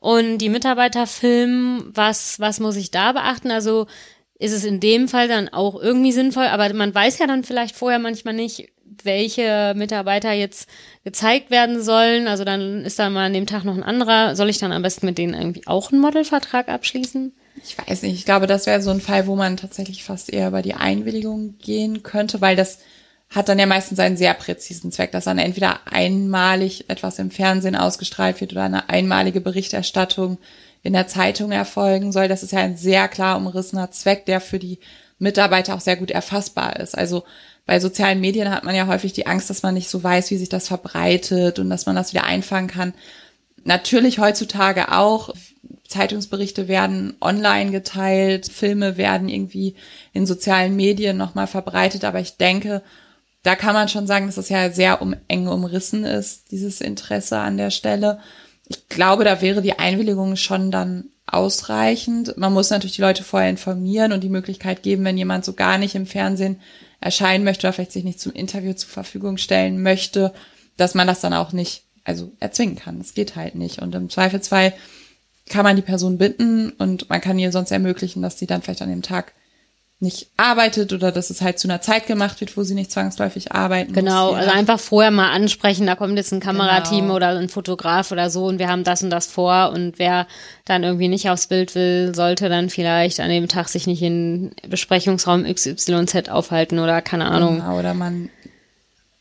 und 0.00 0.38
die 0.38 0.48
Mitarbeiter 0.48 1.06
filmen, 1.06 1.90
was, 1.94 2.40
was 2.40 2.58
muss 2.58 2.76
ich 2.76 2.90
da 2.90 3.12
beachten? 3.12 3.50
Also 3.50 3.86
ist 4.38 4.52
es 4.52 4.64
in 4.64 4.80
dem 4.80 5.06
Fall 5.06 5.28
dann 5.28 5.50
auch 5.50 5.80
irgendwie 5.80 6.12
sinnvoll, 6.12 6.46
aber 6.46 6.72
man 6.72 6.94
weiß 6.94 7.18
ja 7.18 7.26
dann 7.26 7.44
vielleicht 7.44 7.76
vorher 7.76 7.98
manchmal 7.98 8.34
nicht, 8.34 8.70
welche 9.04 9.74
Mitarbeiter 9.76 10.32
jetzt 10.32 10.68
gezeigt 11.04 11.50
werden 11.50 11.82
sollen. 11.82 12.26
Also 12.26 12.44
dann 12.44 12.84
ist 12.84 12.98
da 12.98 13.10
mal 13.10 13.26
an 13.26 13.34
dem 13.34 13.46
Tag 13.46 13.64
noch 13.64 13.76
ein 13.76 13.82
anderer. 13.82 14.34
Soll 14.36 14.48
ich 14.48 14.58
dann 14.58 14.72
am 14.72 14.82
besten 14.82 15.06
mit 15.06 15.18
denen 15.18 15.34
irgendwie 15.34 15.66
auch 15.66 15.92
einen 15.92 16.00
Modelvertrag 16.00 16.68
abschließen? 16.68 17.34
Ich 17.62 17.76
weiß 17.76 18.02
nicht. 18.02 18.14
Ich 18.14 18.24
glaube, 18.24 18.46
das 18.46 18.66
wäre 18.66 18.80
so 18.80 18.90
ein 18.90 19.02
Fall, 19.02 19.26
wo 19.26 19.36
man 19.36 19.58
tatsächlich 19.58 20.02
fast 20.02 20.32
eher 20.32 20.48
über 20.48 20.62
die 20.62 20.74
Einwilligung 20.74 21.58
gehen 21.58 22.02
könnte, 22.02 22.40
weil 22.40 22.56
das 22.56 22.78
hat 23.30 23.48
dann 23.48 23.60
ja 23.60 23.66
meistens 23.66 24.00
einen 24.00 24.16
sehr 24.16 24.34
präzisen 24.34 24.90
Zweck, 24.90 25.12
dass 25.12 25.24
dann 25.24 25.38
entweder 25.38 25.80
einmalig 25.90 26.90
etwas 26.90 27.20
im 27.20 27.30
Fernsehen 27.30 27.76
ausgestrahlt 27.76 28.40
wird 28.40 28.52
oder 28.52 28.64
eine 28.64 28.88
einmalige 28.88 29.40
Berichterstattung 29.40 30.38
in 30.82 30.94
der 30.94 31.06
Zeitung 31.06 31.52
erfolgen 31.52 32.10
soll. 32.10 32.26
Das 32.26 32.42
ist 32.42 32.52
ja 32.52 32.58
ein 32.58 32.76
sehr 32.76 33.06
klar 33.06 33.36
umrissener 33.36 33.92
Zweck, 33.92 34.26
der 34.26 34.40
für 34.40 34.58
die 34.58 34.80
Mitarbeiter 35.20 35.74
auch 35.74 35.80
sehr 35.80 35.96
gut 35.96 36.10
erfassbar 36.10 36.80
ist. 36.80 36.98
Also 36.98 37.22
bei 37.66 37.78
sozialen 37.78 38.20
Medien 38.20 38.50
hat 38.50 38.64
man 38.64 38.74
ja 38.74 38.88
häufig 38.88 39.12
die 39.12 39.26
Angst, 39.26 39.48
dass 39.48 39.62
man 39.62 39.74
nicht 39.74 39.90
so 39.90 40.02
weiß, 40.02 40.30
wie 40.32 40.38
sich 40.38 40.48
das 40.48 40.66
verbreitet 40.66 41.60
und 41.60 41.70
dass 41.70 41.86
man 41.86 41.94
das 41.94 42.12
wieder 42.12 42.24
einfangen 42.24 42.68
kann. 42.68 42.94
Natürlich 43.62 44.18
heutzutage 44.18 44.90
auch. 44.90 45.32
Zeitungsberichte 45.86 46.66
werden 46.66 47.16
online 47.20 47.70
geteilt, 47.70 48.46
Filme 48.46 48.96
werden 48.96 49.28
irgendwie 49.28 49.76
in 50.12 50.26
sozialen 50.26 50.74
Medien 50.74 51.16
nochmal 51.16 51.46
verbreitet, 51.46 52.04
aber 52.04 52.20
ich 52.20 52.36
denke, 52.36 52.82
da 53.42 53.56
kann 53.56 53.74
man 53.74 53.88
schon 53.88 54.06
sagen, 54.06 54.26
dass 54.26 54.34
das 54.34 54.48
ja 54.48 54.70
sehr 54.70 55.00
um, 55.00 55.14
eng 55.28 55.48
umrissen 55.48 56.04
ist, 56.04 56.50
dieses 56.50 56.80
Interesse 56.80 57.38
an 57.38 57.56
der 57.56 57.70
Stelle. 57.70 58.20
Ich 58.68 58.88
glaube, 58.88 59.24
da 59.24 59.40
wäre 59.40 59.62
die 59.62 59.78
Einwilligung 59.78 60.36
schon 60.36 60.70
dann 60.70 61.10
ausreichend. 61.26 62.36
Man 62.36 62.52
muss 62.52 62.70
natürlich 62.70 62.96
die 62.96 63.02
Leute 63.02 63.24
vorher 63.24 63.50
informieren 63.50 64.12
und 64.12 64.22
die 64.22 64.28
Möglichkeit 64.28 64.82
geben, 64.82 65.04
wenn 65.04 65.16
jemand 65.16 65.44
so 65.44 65.54
gar 65.54 65.78
nicht 65.78 65.94
im 65.94 66.06
Fernsehen 66.06 66.60
erscheinen 67.00 67.44
möchte 67.44 67.66
oder 67.66 67.72
vielleicht 67.72 67.92
sich 67.92 68.04
nicht 68.04 68.20
zum 68.20 68.32
Interview 68.32 68.74
zur 68.74 68.90
Verfügung 68.90 69.38
stellen 69.38 69.82
möchte, 69.82 70.34
dass 70.76 70.94
man 70.94 71.06
das 71.06 71.20
dann 71.20 71.32
auch 71.32 71.52
nicht, 71.52 71.84
also 72.04 72.32
erzwingen 72.40 72.76
kann. 72.76 72.98
Das 72.98 73.14
geht 73.14 73.36
halt 73.36 73.54
nicht. 73.54 73.80
Und 73.80 73.94
im 73.94 74.10
Zweifelsfall 74.10 74.74
kann 75.48 75.64
man 75.64 75.76
die 75.76 75.82
Person 75.82 76.18
bitten 76.18 76.70
und 76.70 77.08
man 77.08 77.20
kann 77.20 77.38
ihr 77.38 77.52
sonst 77.52 77.70
ermöglichen, 77.70 78.22
dass 78.22 78.38
sie 78.38 78.46
dann 78.46 78.62
vielleicht 78.62 78.82
an 78.82 78.90
dem 78.90 79.02
Tag 79.02 79.32
nicht 80.02 80.28
arbeitet 80.38 80.94
oder 80.94 81.12
dass 81.12 81.28
es 81.28 81.42
halt 81.42 81.58
zu 81.58 81.68
einer 81.68 81.82
Zeit 81.82 82.06
gemacht 82.06 82.40
wird, 82.40 82.56
wo 82.56 82.62
sie 82.62 82.74
nicht 82.74 82.90
zwangsläufig 82.90 83.52
arbeiten 83.52 83.92
Genau, 83.92 84.30
muss, 84.30 84.40
also 84.40 84.50
einfach 84.50 84.80
vorher 84.80 85.10
mal 85.10 85.30
ansprechen, 85.30 85.86
da 85.86 85.94
kommt 85.94 86.16
jetzt 86.16 86.32
ein 86.32 86.40
Kamerateam 86.40 87.04
genau. 87.04 87.16
oder 87.16 87.38
ein 87.38 87.50
Fotograf 87.50 88.10
oder 88.10 88.30
so 88.30 88.46
und 88.46 88.58
wir 88.58 88.68
haben 88.68 88.82
das 88.82 89.02
und 89.02 89.10
das 89.10 89.26
vor 89.26 89.72
und 89.74 89.98
wer 89.98 90.26
dann 90.64 90.84
irgendwie 90.84 91.08
nicht 91.08 91.28
aufs 91.28 91.48
Bild 91.48 91.74
will, 91.74 92.14
sollte 92.14 92.48
dann 92.48 92.70
vielleicht 92.70 93.20
an 93.20 93.28
dem 93.28 93.46
Tag 93.46 93.68
sich 93.68 93.86
nicht 93.86 94.00
in 94.00 94.52
Besprechungsraum 94.66 95.44
XYZ 95.44 96.30
aufhalten 96.30 96.78
oder 96.78 97.02
keine 97.02 97.26
Ahnung. 97.26 97.56
Genau, 97.56 97.78
oder 97.78 97.92
man 97.92 98.30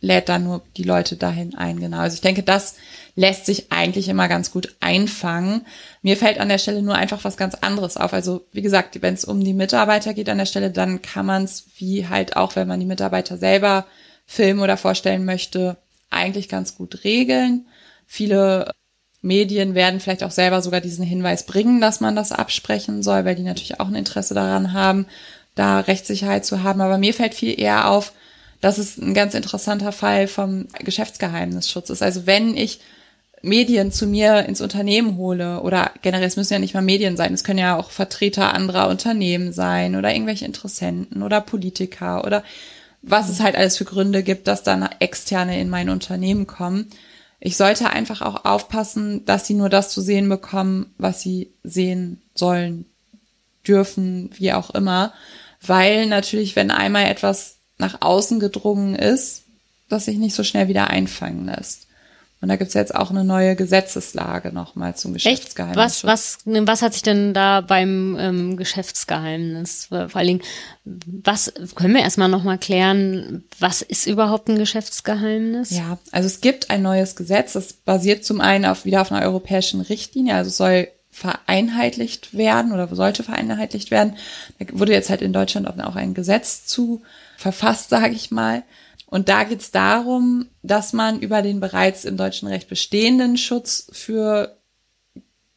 lädt 0.02 0.30
dann 0.30 0.44
nur 0.44 0.62
die 0.78 0.84
Leute 0.84 1.16
dahin 1.18 1.56
ein, 1.56 1.80
genau. 1.80 1.98
Also 1.98 2.16
ich 2.16 2.22
denke, 2.22 2.44
das 2.44 2.76
lässt 3.16 3.46
sich 3.46 3.72
eigentlich 3.72 4.08
immer 4.08 4.30
ganz 4.30 4.52
gut 4.52 4.76
einfangen. 4.80 5.66
Mir 6.02 6.16
fällt 6.16 6.40
an 6.40 6.48
der 6.48 6.58
Stelle 6.58 6.82
nur 6.82 6.96
einfach 6.96 7.24
was 7.24 7.36
ganz 7.36 7.56
anderes 7.56 7.98
auf. 7.98 8.14
Also 8.14 8.46
wie 8.54 8.62
gesagt, 8.62 9.02
wenn 9.02 9.14
es 9.14 9.26
um 9.26 9.44
die 9.44 9.54
Mitarbeiter 9.54 10.14
geht 10.14 10.30
an 10.30 10.38
der 10.38 10.46
Stelle, 10.46 10.72
dann 10.72 11.02
kann 11.02 11.26
man 11.26 11.44
es, 11.44 11.66
wie 11.78 12.08
halt 12.08 12.38
auch, 12.38 12.56
wenn 12.56 12.68
man 12.68 12.80
die 12.80 12.86
Mitarbeiter 12.86 13.38
selber 13.38 13.86
filmen 14.26 14.62
oder 14.62 14.78
vorstellen 14.78 15.26
möchte, 15.26 15.76
eigentlich 16.10 16.48
ganz 16.48 16.76
gut 16.76 17.04
regeln. 17.04 17.66
Viele 18.08 18.72
Medien 19.22 19.76
werden 19.76 20.00
vielleicht 20.00 20.24
auch 20.24 20.32
selber 20.32 20.62
sogar 20.62 20.80
diesen 20.80 21.04
Hinweis 21.04 21.46
bringen, 21.46 21.82
dass 21.82 22.00
man 22.00 22.16
das 22.16 22.32
absprechen 22.32 23.04
soll, 23.04 23.26
weil 23.26 23.36
die 23.36 23.44
natürlich 23.44 23.80
auch 23.80 23.88
ein 23.88 23.96
Interesse 23.96 24.34
daran 24.34 24.72
haben, 24.72 25.08
da 25.56 25.82
Rechtssicherheit 25.82 26.46
zu 26.46 26.64
haben. 26.64 26.80
Aber 26.80 26.98
mir 26.98 27.14
fällt 27.14 27.34
viel 27.34 27.60
eher 27.60 27.90
auf, 27.90 28.14
dass 28.62 28.78
es 28.78 28.98
ein 28.98 29.14
ganz 29.14 29.34
interessanter 29.34 29.92
Fall 29.92 30.28
vom 30.28 30.68
Geschäftsgeheimnisschutz 30.80 31.90
ist. 31.90 32.02
Also 32.02 32.26
wenn 32.26 32.58
ich 32.58 32.80
Medien 33.42 33.92
zu 33.92 34.06
mir 34.06 34.46
ins 34.46 34.62
Unternehmen 34.62 35.18
hole 35.18 35.62
oder 35.62 35.92
generell, 36.02 36.28
es 36.28 36.36
müssen 36.36 36.54
ja 36.54 36.60
nicht 36.60 36.74
mal 36.74 36.82
Medien 36.82 37.16
sein, 37.16 37.34
es 37.34 37.44
können 37.44 37.60
ja 37.60 37.78
auch 37.78 37.92
Vertreter 37.92 38.54
anderer 38.54 38.90
Unternehmen 38.90 39.54
sein 39.54 39.96
oder 39.96 40.14
irgendwelche 40.14 40.46
Interessenten 40.46 41.24
oder 41.24 41.40
Politiker 41.40 42.26
oder 42.26 42.44
was 43.02 43.30
es 43.30 43.40
halt 43.40 43.56
alles 43.56 43.78
für 43.78 43.86
Gründe 43.86 44.24
gibt, 44.24 44.48
dass 44.48 44.64
dann 44.64 44.88
Externe 45.00 45.60
in 45.60 45.70
mein 45.70 45.90
Unternehmen 45.90 46.48
kommen. 46.48 46.90
Ich 47.40 47.56
sollte 47.56 47.90
einfach 47.90 48.22
auch 48.22 48.44
aufpassen, 48.44 49.24
dass 49.24 49.48
sie 49.48 49.54
nur 49.54 49.70
das 49.70 49.90
zu 49.90 50.02
sehen 50.02 50.28
bekommen, 50.28 50.94
was 50.98 51.22
sie 51.22 51.54
sehen 51.64 52.22
sollen, 52.36 52.86
dürfen, 53.66 54.30
wie 54.34 54.52
auch 54.52 54.72
immer. 54.72 55.14
Weil 55.66 56.06
natürlich, 56.08 56.58
wenn 56.58 56.72
einmal 56.72 57.06
etwas 57.06 57.59
nach 57.80 58.02
außen 58.02 58.40
gedrungen 58.40 58.96
ist, 58.96 59.44
das 59.88 60.06
sich 60.06 60.18
nicht 60.18 60.36
so 60.36 60.44
schnell 60.44 60.68
wieder 60.68 60.90
einfangen 60.90 61.46
lässt. 61.46 61.88
Und 62.42 62.48
da 62.48 62.56
gibt's 62.56 62.74
jetzt 62.74 62.96
auch 62.96 63.10
eine 63.10 63.26
neue 63.26 63.58
Gesetzeslage 63.58 64.54
nochmal 64.54 64.96
zum 64.96 65.14
Geschäftsgeheimnis. 65.14 65.78
Was, 65.78 66.04
was, 66.06 66.38
was 66.46 66.82
hat 66.82 66.94
sich 66.94 67.02
denn 67.02 67.34
da 67.34 67.60
beim 67.60 68.16
ähm, 68.18 68.56
Geschäftsgeheimnis, 68.56 69.88
vor 69.88 70.16
allen 70.16 70.28
Dingen, 70.28 70.42
was 70.86 71.52
können 71.76 71.94
wir 71.94 72.02
erstmal 72.02 72.30
nochmal 72.30 72.58
klären, 72.58 73.44
was 73.60 73.82
ist 73.82 74.08
überhaupt 74.08 74.48
ein 74.48 74.58
Geschäftsgeheimnis? 74.58 75.72
Ja, 75.72 75.98
also 76.14 76.28
es 76.28 76.40
gibt 76.40 76.70
ein 76.70 76.82
neues 76.82 77.18
Gesetz, 77.18 77.54
das 77.54 77.74
basiert 77.74 78.24
zum 78.24 78.40
einen 78.40 78.64
auf, 78.64 78.86
wieder 78.86 79.02
auf 79.02 79.12
einer 79.12 79.26
europäischen 79.26 79.82
Richtlinie, 79.82 80.36
also 80.36 80.50
soll 80.50 80.88
vereinheitlicht 81.20 82.34
werden 82.34 82.72
oder 82.72 82.88
sollte 82.96 83.24
vereinheitlicht 83.24 83.92
werden. 83.92 84.16
Da 84.58 84.66
wurde 84.72 84.94
jetzt 84.94 85.10
halt 85.10 85.22
in 85.22 85.34
Deutschland 85.34 85.68
auch 85.68 85.96
ein 85.98 86.14
Gesetz 86.14 86.66
zu 86.66 87.02
verfasst, 87.38 87.90
sage 87.90 88.16
ich 88.16 88.32
mal. 88.32 88.64
Und 89.06 89.28
da 89.28 89.44
geht 89.44 89.60
es 89.60 89.72
darum, 89.72 90.48
dass 90.64 90.94
man 90.94 91.20
über 91.20 91.42
den 91.42 91.60
bereits 91.60 92.06
im 92.06 92.16
deutschen 92.16 92.48
Recht 92.48 92.70
bestehenden 92.70 93.38
Schutz 93.38 93.88
für 93.92 94.56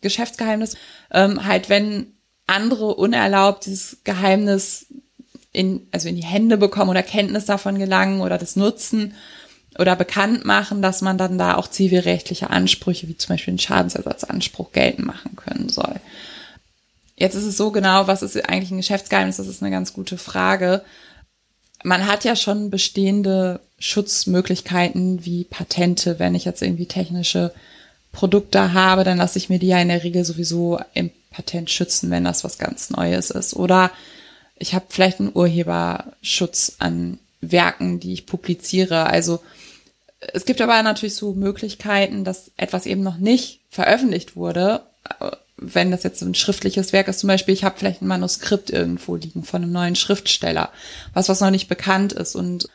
Geschäftsgeheimnis 0.01 0.77
ähm, 1.13 1.45
halt, 1.47 1.69
wenn 1.69 2.13
andere 2.49 2.97
unerlaubt 2.97 3.67
dieses 3.67 3.99
Geheimnis 4.03 4.87
in, 5.53 5.87
also 5.93 6.09
in 6.09 6.17
die 6.17 6.25
Hände 6.25 6.57
bekommen 6.57 6.91
oder 6.91 7.05
Kenntnis 7.05 7.45
davon 7.45 7.79
gelangen 7.79 8.21
oder 8.21 8.37
das 8.37 8.57
nutzen 8.57 9.15
oder 9.79 9.97
bekannt 9.97 10.45
machen, 10.45 10.83
dass 10.83 11.01
man 11.01 11.19
dann 11.19 11.39
da 11.39 11.57
auch 11.57 11.69
zivilrechtliche 11.69 12.51
Ansprüche, 12.51 13.09
wie 13.09 13.17
zum 13.17 13.35
Beispiel 13.35 13.53
einen 13.53 13.59
Schadensersatzanspruch 13.59 14.73
geltend 14.73 15.07
machen 15.07 15.37
können 15.37 15.69
soll. 15.69 15.97
Jetzt 17.17 17.35
ist 17.35 17.45
es 17.45 17.57
so 17.57 17.71
genau, 17.71 18.07
was 18.07 18.23
ist 18.23 18.37
eigentlich 18.49 18.71
ein 18.71 18.79
Geschäftsgeheimnis? 18.79 19.37
Das 19.37 19.47
ist 19.47 19.63
eine 19.63 19.71
ganz 19.71 19.93
gute 19.93 20.19
Frage 20.19 20.83
man 21.83 22.07
hat 22.07 22.25
ja 22.25 22.37
schon 22.37 22.71
bestehende 22.71 23.61
Schutzmöglichkeiten 23.79 25.25
wie 25.25 25.45
Patente, 25.45 26.19
wenn 26.19 26.35
ich 26.35 26.45
jetzt 26.45 26.63
irgendwie 26.63 26.87
technische 26.87 27.53
Produkte 28.13 28.73
habe, 28.73 29.05
dann 29.05 29.19
lasse 29.19 29.39
ich 29.39 29.49
mir 29.49 29.59
die 29.59 29.69
ja 29.69 29.81
in 29.81 29.89
der 29.89 30.05
Regel 30.05 30.25
sowieso 30.25 30.81
im 30.95 31.11
Patent 31.31 31.71
schützen, 31.71 32.11
wenn 32.11 32.25
das 32.25 32.45
was 32.45 32.59
ganz 32.59 32.91
Neues 32.91 33.31
ist. 33.31 33.55
Oder 33.55 33.91
ich 34.57 34.75
habe 34.75 34.85
vielleicht 34.89 35.19
einen 35.19 35.33
Urheberschutz 35.35 36.77
an 36.79 37.19
Werken, 37.41 38.01
die 38.01 38.13
ich 38.13 38.27
publiziere. 38.27 39.07
Also 39.07 39.41
es 40.33 40.45
gibt 40.45 40.61
aber 40.61 40.83
natürlich 40.83 41.17
so 41.17 41.35
Möglichkeiten, 41.35 42.25
dass 42.25 42.53
etwas 42.57 42.87
eben 42.87 43.03
noch 43.03 43.19
nicht 43.19 43.61
veröffentlicht 43.71 44.37
wurde. 44.37 44.83
Wenn 45.57 45.91
das 45.91 46.03
jetzt 46.03 46.23
ein 46.23 46.35
schriftliches 46.35 46.93
Werk 46.93 47.09
ist, 47.09 47.21
zum 47.21 47.29
Beispiel, 47.29 47.55
ich 47.55 47.65
habe 47.65 47.79
vielleicht 47.79 48.03
ein 48.03 48.09
Manuskript 48.09 48.71
irgendwo 48.71 49.17
liegen 49.17 49.45
von 49.45 49.63
einem 49.63 49.73
neuen 49.73 49.97
Schriftsteller, 49.97 50.71
was 51.13 51.29
was 51.29 51.41
noch 51.41 51.51
nicht 51.51 51.69
bekannt 51.69 52.13
ist. 52.13 52.37
Und 52.37 52.69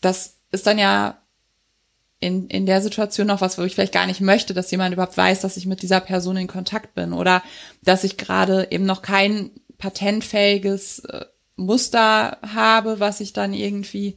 das 0.00 0.34
ist 0.50 0.66
dann 0.66 0.78
ja 0.78 1.18
in, 2.20 2.48
in 2.48 2.66
der 2.66 2.80
Situation 2.80 3.26
noch 3.26 3.40
was, 3.40 3.58
wo 3.58 3.62
ich 3.62 3.74
vielleicht 3.74 3.92
gar 3.92 4.06
nicht 4.06 4.20
möchte, 4.20 4.54
dass 4.54 4.70
jemand 4.70 4.94
überhaupt 4.94 5.16
weiß, 5.16 5.40
dass 5.40 5.56
ich 5.56 5.66
mit 5.66 5.82
dieser 5.82 6.00
Person 6.00 6.36
in 6.36 6.46
Kontakt 6.46 6.94
bin 6.94 7.12
oder 7.12 7.42
dass 7.82 8.04
ich 8.04 8.16
gerade 8.16 8.68
eben 8.70 8.86
noch 8.86 9.02
kein 9.02 9.50
patentfähiges 9.78 11.00
äh, 11.00 11.24
Muster 11.56 12.38
habe, 12.42 12.98
was 12.98 13.20
ich 13.20 13.32
dann 13.32 13.52
irgendwie 13.52 14.16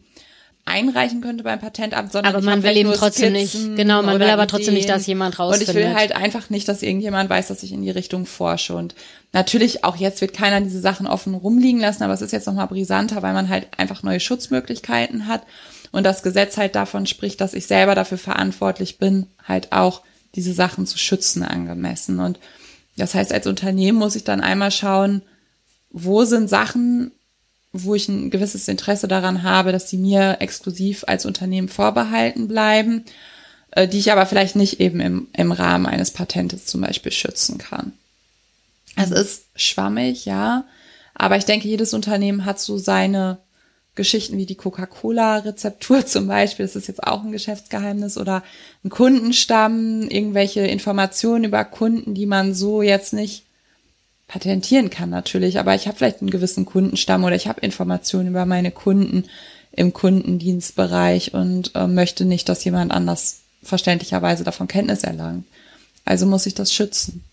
einreichen 0.67 1.21
könnte 1.21 1.43
beim 1.43 1.59
Patentamt, 1.59 2.11
sondern 2.11 2.35
aber 2.35 2.43
man 2.43 2.63
will 2.63 2.77
eben 2.77 2.93
trotzdem 2.93 3.35
Skizzen 3.35 3.73
nicht, 3.73 3.77
genau, 3.77 4.03
man 4.03 4.19
will 4.19 4.29
aber 4.29 4.47
trotzdem 4.47 4.73
nicht, 4.73 4.89
dass 4.89 5.07
jemand 5.07 5.39
rausfindet. 5.39 5.69
Und 5.69 5.75
ich 5.75 5.81
will 5.81 5.95
halt 5.95 6.15
einfach 6.15 6.49
nicht, 6.49 6.67
dass 6.67 6.83
irgendjemand 6.83 7.29
weiß, 7.29 7.47
dass 7.47 7.63
ich 7.63 7.71
in 7.71 7.81
die 7.81 7.89
Richtung 7.89 8.25
forsche. 8.25 8.75
Und 8.75 8.95
natürlich 9.33 9.83
auch 9.83 9.95
jetzt 9.95 10.21
wird 10.21 10.33
keiner 10.33 10.61
diese 10.61 10.79
Sachen 10.79 11.07
offen 11.07 11.33
rumliegen 11.33 11.81
lassen, 11.81 12.03
aber 12.03 12.13
es 12.13 12.21
ist 12.21 12.33
jetzt 12.33 12.47
nochmal 12.47 12.67
brisanter, 12.67 13.21
weil 13.23 13.33
man 13.33 13.49
halt 13.49 13.67
einfach 13.77 14.03
neue 14.03 14.19
Schutzmöglichkeiten 14.19 15.27
hat 15.27 15.43
und 15.91 16.03
das 16.03 16.23
Gesetz 16.23 16.57
halt 16.57 16.75
davon 16.75 17.05
spricht, 17.05 17.41
dass 17.41 17.53
ich 17.53 17.67
selber 17.67 17.95
dafür 17.95 18.17
verantwortlich 18.17 18.97
bin, 18.97 19.27
halt 19.43 19.71
auch 19.71 20.01
diese 20.35 20.53
Sachen 20.53 20.85
zu 20.85 20.97
schützen 20.97 21.43
angemessen. 21.43 22.19
Und 22.19 22.39
das 22.97 23.15
heißt, 23.15 23.31
als 23.33 23.47
Unternehmen 23.47 23.97
muss 23.97 24.15
ich 24.15 24.23
dann 24.23 24.41
einmal 24.41 24.71
schauen, 24.71 25.21
wo 25.89 26.25
sind 26.25 26.49
Sachen, 26.49 27.11
wo 27.83 27.95
ich 27.95 28.07
ein 28.07 28.29
gewisses 28.29 28.67
Interesse 28.67 29.07
daran 29.07 29.43
habe, 29.43 29.71
dass 29.71 29.85
die 29.85 29.97
mir 29.97 30.37
exklusiv 30.39 31.03
als 31.07 31.25
Unternehmen 31.25 31.69
vorbehalten 31.69 32.47
bleiben, 32.47 33.05
äh, 33.71 33.87
die 33.87 33.99
ich 33.99 34.11
aber 34.11 34.25
vielleicht 34.25 34.55
nicht 34.55 34.79
eben 34.79 34.99
im, 34.99 35.27
im 35.33 35.51
Rahmen 35.51 35.85
eines 35.85 36.11
Patentes 36.11 36.65
zum 36.65 36.81
Beispiel 36.81 37.11
schützen 37.11 37.57
kann. 37.57 37.93
Es 38.95 39.11
ist 39.11 39.45
schwammig, 39.55 40.25
ja, 40.25 40.65
aber 41.13 41.37
ich 41.37 41.45
denke, 41.45 41.67
jedes 41.67 41.93
Unternehmen 41.93 42.45
hat 42.45 42.59
so 42.59 42.77
seine 42.77 43.39
Geschichten 43.95 44.37
wie 44.37 44.45
die 44.45 44.55
Coca-Cola-Rezeptur 44.55 46.05
zum 46.05 46.27
Beispiel, 46.27 46.65
das 46.65 46.77
ist 46.77 46.87
jetzt 46.87 47.03
auch 47.03 47.23
ein 47.23 47.33
Geschäftsgeheimnis, 47.33 48.17
oder 48.17 48.43
ein 48.85 48.89
Kundenstamm, 48.89 50.03
irgendwelche 50.03 50.61
Informationen 50.61 51.43
über 51.43 51.65
Kunden, 51.65 52.13
die 52.13 52.25
man 52.25 52.53
so 52.53 52.81
jetzt 52.81 53.11
nicht 53.11 53.46
patentieren 54.27 54.89
kann 54.89 55.09
natürlich, 55.09 55.59
aber 55.59 55.75
ich 55.75 55.87
habe 55.87 55.97
vielleicht 55.97 56.21
einen 56.21 56.29
gewissen 56.29 56.65
Kundenstamm 56.65 57.23
oder 57.23 57.35
ich 57.35 57.47
habe 57.47 57.61
Informationen 57.61 58.29
über 58.29 58.45
meine 58.45 58.71
Kunden 58.71 59.25
im 59.71 59.93
Kundendienstbereich 59.93 61.33
und 61.33 61.71
äh, 61.75 61.87
möchte 61.87 62.25
nicht, 62.25 62.49
dass 62.49 62.63
jemand 62.63 62.91
anders 62.91 63.41
verständlicherweise 63.63 64.43
davon 64.43 64.67
Kenntnis 64.67 65.03
erlangt. 65.03 65.45
Also 66.03 66.25
muss 66.25 66.45
ich 66.45 66.53
das 66.53 66.73
schützen. 66.73 67.23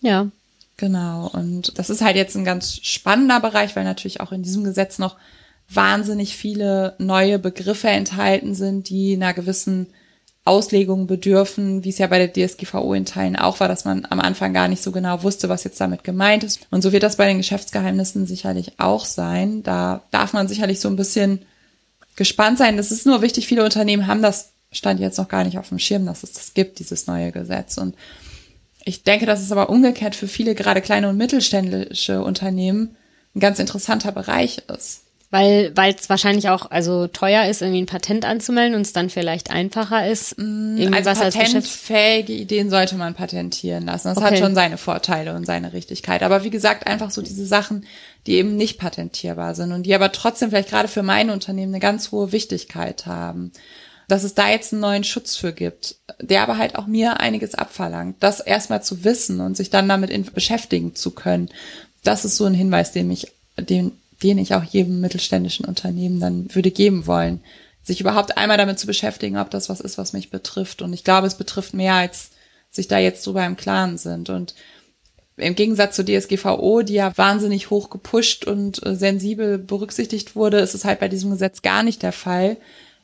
Ja. 0.00 0.28
Genau. 0.76 1.28
Und 1.28 1.76
das 1.78 1.90
ist 1.90 2.02
halt 2.02 2.16
jetzt 2.16 2.36
ein 2.36 2.44
ganz 2.44 2.76
spannender 2.82 3.40
Bereich, 3.40 3.74
weil 3.74 3.84
natürlich 3.84 4.20
auch 4.20 4.30
in 4.30 4.44
diesem 4.44 4.62
Gesetz 4.62 4.98
noch 4.98 5.16
wahnsinnig 5.68 6.36
viele 6.36 6.94
neue 6.98 7.38
Begriffe 7.38 7.88
enthalten 7.88 8.54
sind, 8.54 8.88
die 8.88 9.14
einer 9.14 9.34
gewissen 9.34 9.88
Auslegung 10.48 11.06
bedürfen, 11.06 11.84
wie 11.84 11.90
es 11.90 11.98
ja 11.98 12.06
bei 12.06 12.26
der 12.26 12.32
DSGVO 12.32 12.94
in 12.94 13.04
Teilen 13.04 13.36
auch 13.36 13.60
war, 13.60 13.68
dass 13.68 13.84
man 13.84 14.06
am 14.10 14.20
Anfang 14.20 14.52
gar 14.52 14.68
nicht 14.68 14.82
so 14.82 14.90
genau 14.90 15.22
wusste, 15.22 15.48
was 15.48 15.64
jetzt 15.64 15.80
damit 15.80 16.02
gemeint 16.02 16.42
ist. 16.42 16.66
Und 16.70 16.82
so 16.82 16.92
wird 16.92 17.02
das 17.02 17.16
bei 17.16 17.26
den 17.26 17.36
Geschäftsgeheimnissen 17.38 18.26
sicherlich 18.26 18.72
auch 18.78 19.04
sein. 19.04 19.62
Da 19.62 20.02
darf 20.10 20.32
man 20.32 20.48
sicherlich 20.48 20.80
so 20.80 20.88
ein 20.88 20.96
bisschen 20.96 21.42
gespannt 22.16 22.58
sein. 22.58 22.76
Das 22.76 22.90
ist 22.90 23.06
nur 23.06 23.22
wichtig, 23.22 23.46
viele 23.46 23.64
Unternehmen 23.64 24.06
haben 24.06 24.22
das 24.22 24.52
stand 24.70 25.00
jetzt 25.00 25.18
noch 25.18 25.28
gar 25.28 25.44
nicht 25.44 25.58
auf 25.58 25.68
dem 25.68 25.78
Schirm, 25.78 26.06
dass 26.06 26.22
es 26.22 26.32
das 26.32 26.54
gibt, 26.54 26.78
dieses 26.78 27.06
neue 27.06 27.32
Gesetz. 27.32 27.78
Und 27.78 27.94
ich 28.84 29.02
denke, 29.02 29.26
dass 29.26 29.40
es 29.40 29.52
aber 29.52 29.70
umgekehrt 29.70 30.14
für 30.14 30.28
viele, 30.28 30.54
gerade 30.54 30.80
kleine 30.80 31.08
und 31.08 31.16
mittelständische 31.16 32.22
Unternehmen, 32.22 32.96
ein 33.34 33.40
ganz 33.40 33.58
interessanter 33.58 34.12
Bereich 34.12 34.62
ist. 34.74 35.02
Weil 35.30 35.72
weil 35.74 35.94
es 35.94 36.08
wahrscheinlich 36.08 36.48
auch 36.48 36.70
also 36.70 37.06
teuer 37.06 37.44
ist, 37.44 37.60
irgendwie 37.60 37.82
ein 37.82 37.86
Patent 37.86 38.24
anzumelden 38.24 38.74
und 38.74 38.80
es 38.80 38.94
dann 38.94 39.10
vielleicht 39.10 39.50
einfacher 39.50 40.08
ist. 40.08 40.38
Mm, 40.38 40.78
irgendwas 40.78 41.20
also 41.20 41.38
patentfähige 41.38 42.32
Ideen 42.32 42.70
sollte 42.70 42.96
man 42.96 43.12
patentieren 43.12 43.84
lassen. 43.84 44.08
Das 44.08 44.16
okay. 44.16 44.26
hat 44.26 44.38
schon 44.38 44.54
seine 44.54 44.78
Vorteile 44.78 45.34
und 45.34 45.44
seine 45.44 45.74
Richtigkeit. 45.74 46.22
Aber 46.22 46.44
wie 46.44 46.50
gesagt, 46.50 46.86
einfach 46.86 47.10
so 47.10 47.20
diese 47.20 47.44
Sachen, 47.44 47.84
die 48.26 48.36
eben 48.36 48.56
nicht 48.56 48.78
patentierbar 48.78 49.54
sind 49.54 49.72
und 49.72 49.82
die 49.82 49.94
aber 49.94 50.12
trotzdem 50.12 50.48
vielleicht 50.48 50.70
gerade 50.70 50.88
für 50.88 51.02
mein 51.02 51.28
Unternehmen 51.28 51.74
eine 51.74 51.80
ganz 51.80 52.10
hohe 52.10 52.32
Wichtigkeit 52.32 53.04
haben. 53.04 53.52
Dass 54.08 54.24
es 54.24 54.32
da 54.32 54.48
jetzt 54.48 54.72
einen 54.72 54.80
neuen 54.80 55.04
Schutz 55.04 55.36
für 55.36 55.52
gibt, 55.52 55.96
der 56.22 56.42
aber 56.42 56.56
halt 56.56 56.76
auch 56.76 56.86
mir 56.86 57.20
einiges 57.20 57.54
abverlangt. 57.54 58.16
Das 58.20 58.40
erstmal 58.40 58.82
zu 58.82 59.04
wissen 59.04 59.42
und 59.42 59.58
sich 59.58 59.68
dann 59.68 59.90
damit 59.90 60.32
beschäftigen 60.32 60.94
zu 60.94 61.10
können. 61.10 61.50
Das 62.02 62.24
ist 62.24 62.38
so 62.38 62.46
ein 62.46 62.54
Hinweis, 62.54 62.92
den 62.92 63.08
mich, 63.08 63.30
den 63.58 63.92
den 64.22 64.38
ich 64.38 64.54
auch 64.54 64.64
jedem 64.64 65.00
mittelständischen 65.00 65.64
Unternehmen 65.64 66.20
dann 66.20 66.54
würde 66.54 66.70
geben 66.70 67.06
wollen, 67.06 67.40
sich 67.82 68.00
überhaupt 68.00 68.36
einmal 68.36 68.58
damit 68.58 68.78
zu 68.78 68.86
beschäftigen, 68.86 69.38
ob 69.38 69.50
das 69.50 69.68
was 69.68 69.80
ist, 69.80 69.98
was 69.98 70.12
mich 70.12 70.30
betrifft. 70.30 70.82
Und 70.82 70.92
ich 70.92 71.04
glaube, 71.04 71.26
es 71.26 71.36
betrifft 71.36 71.74
mehr, 71.74 71.94
als 71.94 72.30
sich 72.70 72.88
da 72.88 72.98
jetzt 72.98 73.26
drüber 73.26 73.44
im 73.46 73.56
Klaren 73.56 73.96
sind. 73.96 74.28
Und 74.28 74.54
im 75.36 75.54
Gegensatz 75.54 75.96
zur 75.96 76.04
DSGVO, 76.04 76.82
die 76.82 76.94
ja 76.94 77.16
wahnsinnig 77.16 77.70
hoch 77.70 77.90
gepusht 77.90 78.44
und 78.44 78.84
äh, 78.84 78.94
sensibel 78.94 79.58
berücksichtigt 79.58 80.36
wurde, 80.36 80.58
ist 80.58 80.74
es 80.74 80.84
halt 80.84 81.00
bei 81.00 81.08
diesem 81.08 81.30
Gesetz 81.30 81.62
gar 81.62 81.82
nicht 81.82 82.02
der 82.02 82.12
Fall. 82.12 82.56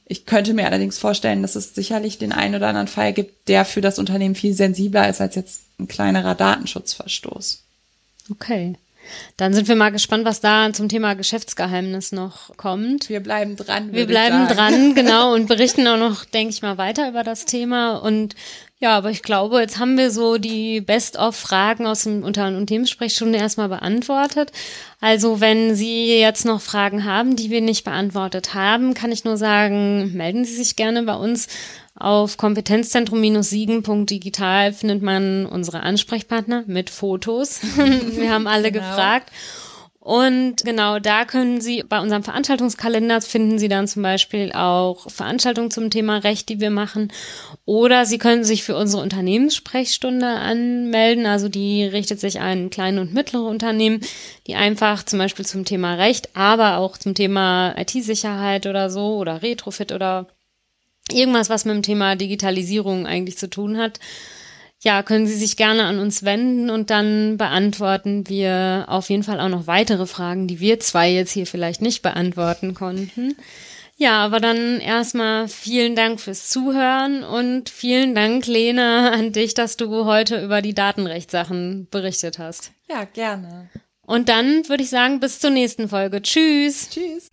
Ich 0.07 0.27
könnte 0.27 0.53
mir 0.53 0.67
allerdings 0.67 0.99
vorstellen, 0.99 1.43
dass 1.43 1.55
es 1.55 1.75
sicherlich 1.75 2.19
den 2.19 2.33
einen 2.33 2.57
oder 2.57 2.69
anderen 2.69 2.89
Fall 2.89 3.13
gibt, 3.13 3.49
der 3.49 3.65
für 3.65 3.81
das 3.81 3.99
Unternehmen 3.99 4.35
viel 4.35 4.53
sensibler 4.53 5.09
ist 5.09 5.21
als 5.21 5.35
jetzt 5.35 5.63
ein 5.79 5.89
kleinerer 5.89 6.35
Datenschutzverstoß. 6.35 7.63
Okay. 8.31 8.75
Dann 9.37 9.55
sind 9.55 9.69
wir 9.69 9.77
mal 9.77 9.91
gespannt, 9.91 10.25
was 10.25 10.41
da 10.41 10.73
zum 10.73 10.89
Thema 10.89 11.15
Geschäftsgeheimnis 11.15 12.13
noch 12.13 12.57
kommt. 12.57 13.09
Wir 13.09 13.21
bleiben 13.21 13.57
dran. 13.57 13.93
Wir 13.93 14.07
bleiben 14.07 14.49
dran, 14.49 14.95
genau, 14.95 15.35
und 15.35 15.47
berichten 15.47 15.87
auch 15.87 15.99
noch, 15.99 16.25
denke 16.25 16.53
ich 16.53 16.63
mal, 16.63 16.79
weiter 16.79 17.09
über 17.09 17.23
das 17.23 17.45
Thema. 17.45 17.97
Und 17.97 18.35
ja, 18.79 18.97
aber 18.97 19.11
ich 19.11 19.23
glaube, 19.23 19.61
jetzt 19.61 19.79
haben 19.79 19.97
wir 19.97 20.11
so 20.11 20.37
die 20.37 20.81
Best-of-Fragen 20.81 21.87
aus 21.87 22.03
dem 22.03 22.23
Unter- 22.23 22.49
und 22.49 22.67
Themensprechstunde 22.67 23.39
erstmal 23.39 23.69
beantwortet. 23.69 24.53
Also 25.01 25.41
wenn 25.41 25.75
Sie 25.75 26.19
jetzt 26.19 26.45
noch 26.45 26.61
Fragen 26.61 27.05
haben, 27.05 27.35
die 27.35 27.51
wir 27.51 27.61
nicht 27.61 27.85
beantwortet 27.85 28.53
haben, 28.53 28.93
kann 28.95 29.11
ich 29.11 29.25
nur 29.25 29.37
sagen, 29.37 30.13
melden 30.13 30.45
Sie 30.45 30.55
sich 30.55 30.77
gerne 30.77 31.03
bei 31.05 31.15
uns 31.15 31.49
auf 31.97 32.37
kompetenzzentrum-siegen.digital 32.37 34.73
findet 34.73 35.03
man 35.03 35.47
unsere 35.47 35.81
Ansprechpartner 35.81 36.63
mit 36.67 36.91
Fotos. 36.91 37.61
Wir 37.77 38.33
haben 38.33 38.47
alle 38.47 38.71
genau. 38.73 38.89
gefragt. 38.89 39.31
Und 40.05 40.67
genau 40.67 40.99
da 40.99 41.25
können 41.25 41.63
Sie 41.63 41.83
bei 41.83 41.99
unserem 41.99 42.23
Veranstaltungskalender 42.23 43.23
finden 43.23 43.59
Sie 43.59 43.69
dann 43.69 43.89
zum 43.89 44.03
Beispiel 44.03 44.53
auch 44.53 45.11
Veranstaltungen 45.11 45.71
zum 45.71 45.89
Thema 45.89 46.19
Recht, 46.19 46.51
die 46.51 46.61
wir 46.61 46.69
machen. 46.69 47.11
Oder 47.65 48.05
Sie 48.05 48.19
können 48.19 48.45
sich 48.45 48.65
für 48.65 48.77
unsere 48.77 49.03
Unternehmenssprechstunde 49.03 50.27
anmelden. 50.27 51.25
Also 51.25 51.49
die 51.49 51.85
richtet 51.85 52.21
sich 52.21 52.41
an 52.41 52.69
kleine 52.69 53.01
und 53.01 53.15
mittlere 53.15 53.45
Unternehmen, 53.45 54.03
die 54.47 54.57
einfach 54.57 55.05
zum 55.05 55.21
Beispiel 55.21 55.47
zum 55.47 55.65
Thema 55.65 55.95
Recht, 55.95 56.37
aber 56.37 56.77
auch 56.77 56.99
zum 56.99 57.15
Thema 57.15 57.75
IT-Sicherheit 57.79 58.67
oder 58.67 58.91
so 58.91 59.17
oder 59.17 59.41
Retrofit 59.41 59.91
oder 59.91 60.27
irgendwas, 61.11 61.51
was 61.51 61.65
mit 61.65 61.75
dem 61.75 61.83
Thema 61.83 62.17
Digitalisierung 62.17 63.07
eigentlich 63.07 63.39
zu 63.39 63.49
tun 63.49 63.79
hat, 63.79 64.01
ja, 64.81 65.03
können 65.03 65.27
Sie 65.27 65.35
sich 65.35 65.57
gerne 65.57 65.85
an 65.85 65.99
uns 65.99 66.25
wenden 66.25 66.69
und 66.69 66.91
dann 66.91 67.39
beantworten 67.39 68.29
wir 68.29 68.85
auf 68.89 69.09
jeden 69.09 69.23
Fall 69.23 69.41
auch 69.41 69.49
noch 69.49 69.67
weitere 69.67 70.07
Fragen, 70.07 70.47
die 70.47 70.61
wir 70.61 70.79
zwei 70.79 71.11
jetzt 71.11 71.31
hier 71.31 71.47
vielleicht 71.47 71.81
nicht 71.81 72.03
beantworten 72.03 72.75
konnten. 72.75 73.35
Ja, 73.97 74.25
aber 74.25 74.41
dann 74.41 74.81
erstmal 74.81 75.49
vielen 75.49 75.95
Dank 75.95 76.21
fürs 76.21 76.51
Zuhören 76.51 77.23
und 77.23 77.71
vielen 77.71 78.15
Dank, 78.15 78.47
Lena, 78.47 79.13
an 79.13 79.33
dich, 79.33 79.55
dass 79.55 79.77
du 79.77 80.05
heute 80.05 80.45
über 80.45 80.61
die 80.61 80.75
Datenrechtssachen 80.75 81.87
berichtet 81.91 82.39
hast. 82.39 82.73
Ja, 82.89 83.05
gerne. 83.05 83.71
Und 84.03 84.29
dann 84.29 84.69
würde 84.69 84.83
ich 84.83 84.91
sagen, 84.91 85.21
bis 85.21 85.39
zur 85.39 85.51
nächsten 85.51 85.89
Folge. 85.89 86.21
Tschüss. 86.21 86.91
Tschüss. 86.91 87.31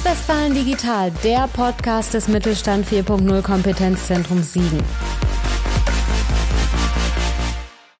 Südwestfalen 0.00 0.54
Digital, 0.54 1.12
der 1.22 1.46
Podcast 1.48 2.14
des 2.14 2.26
Mittelstand 2.26 2.86
4.0 2.86 3.42
Kompetenzzentrum 3.42 4.42
Siegen. 4.42 4.82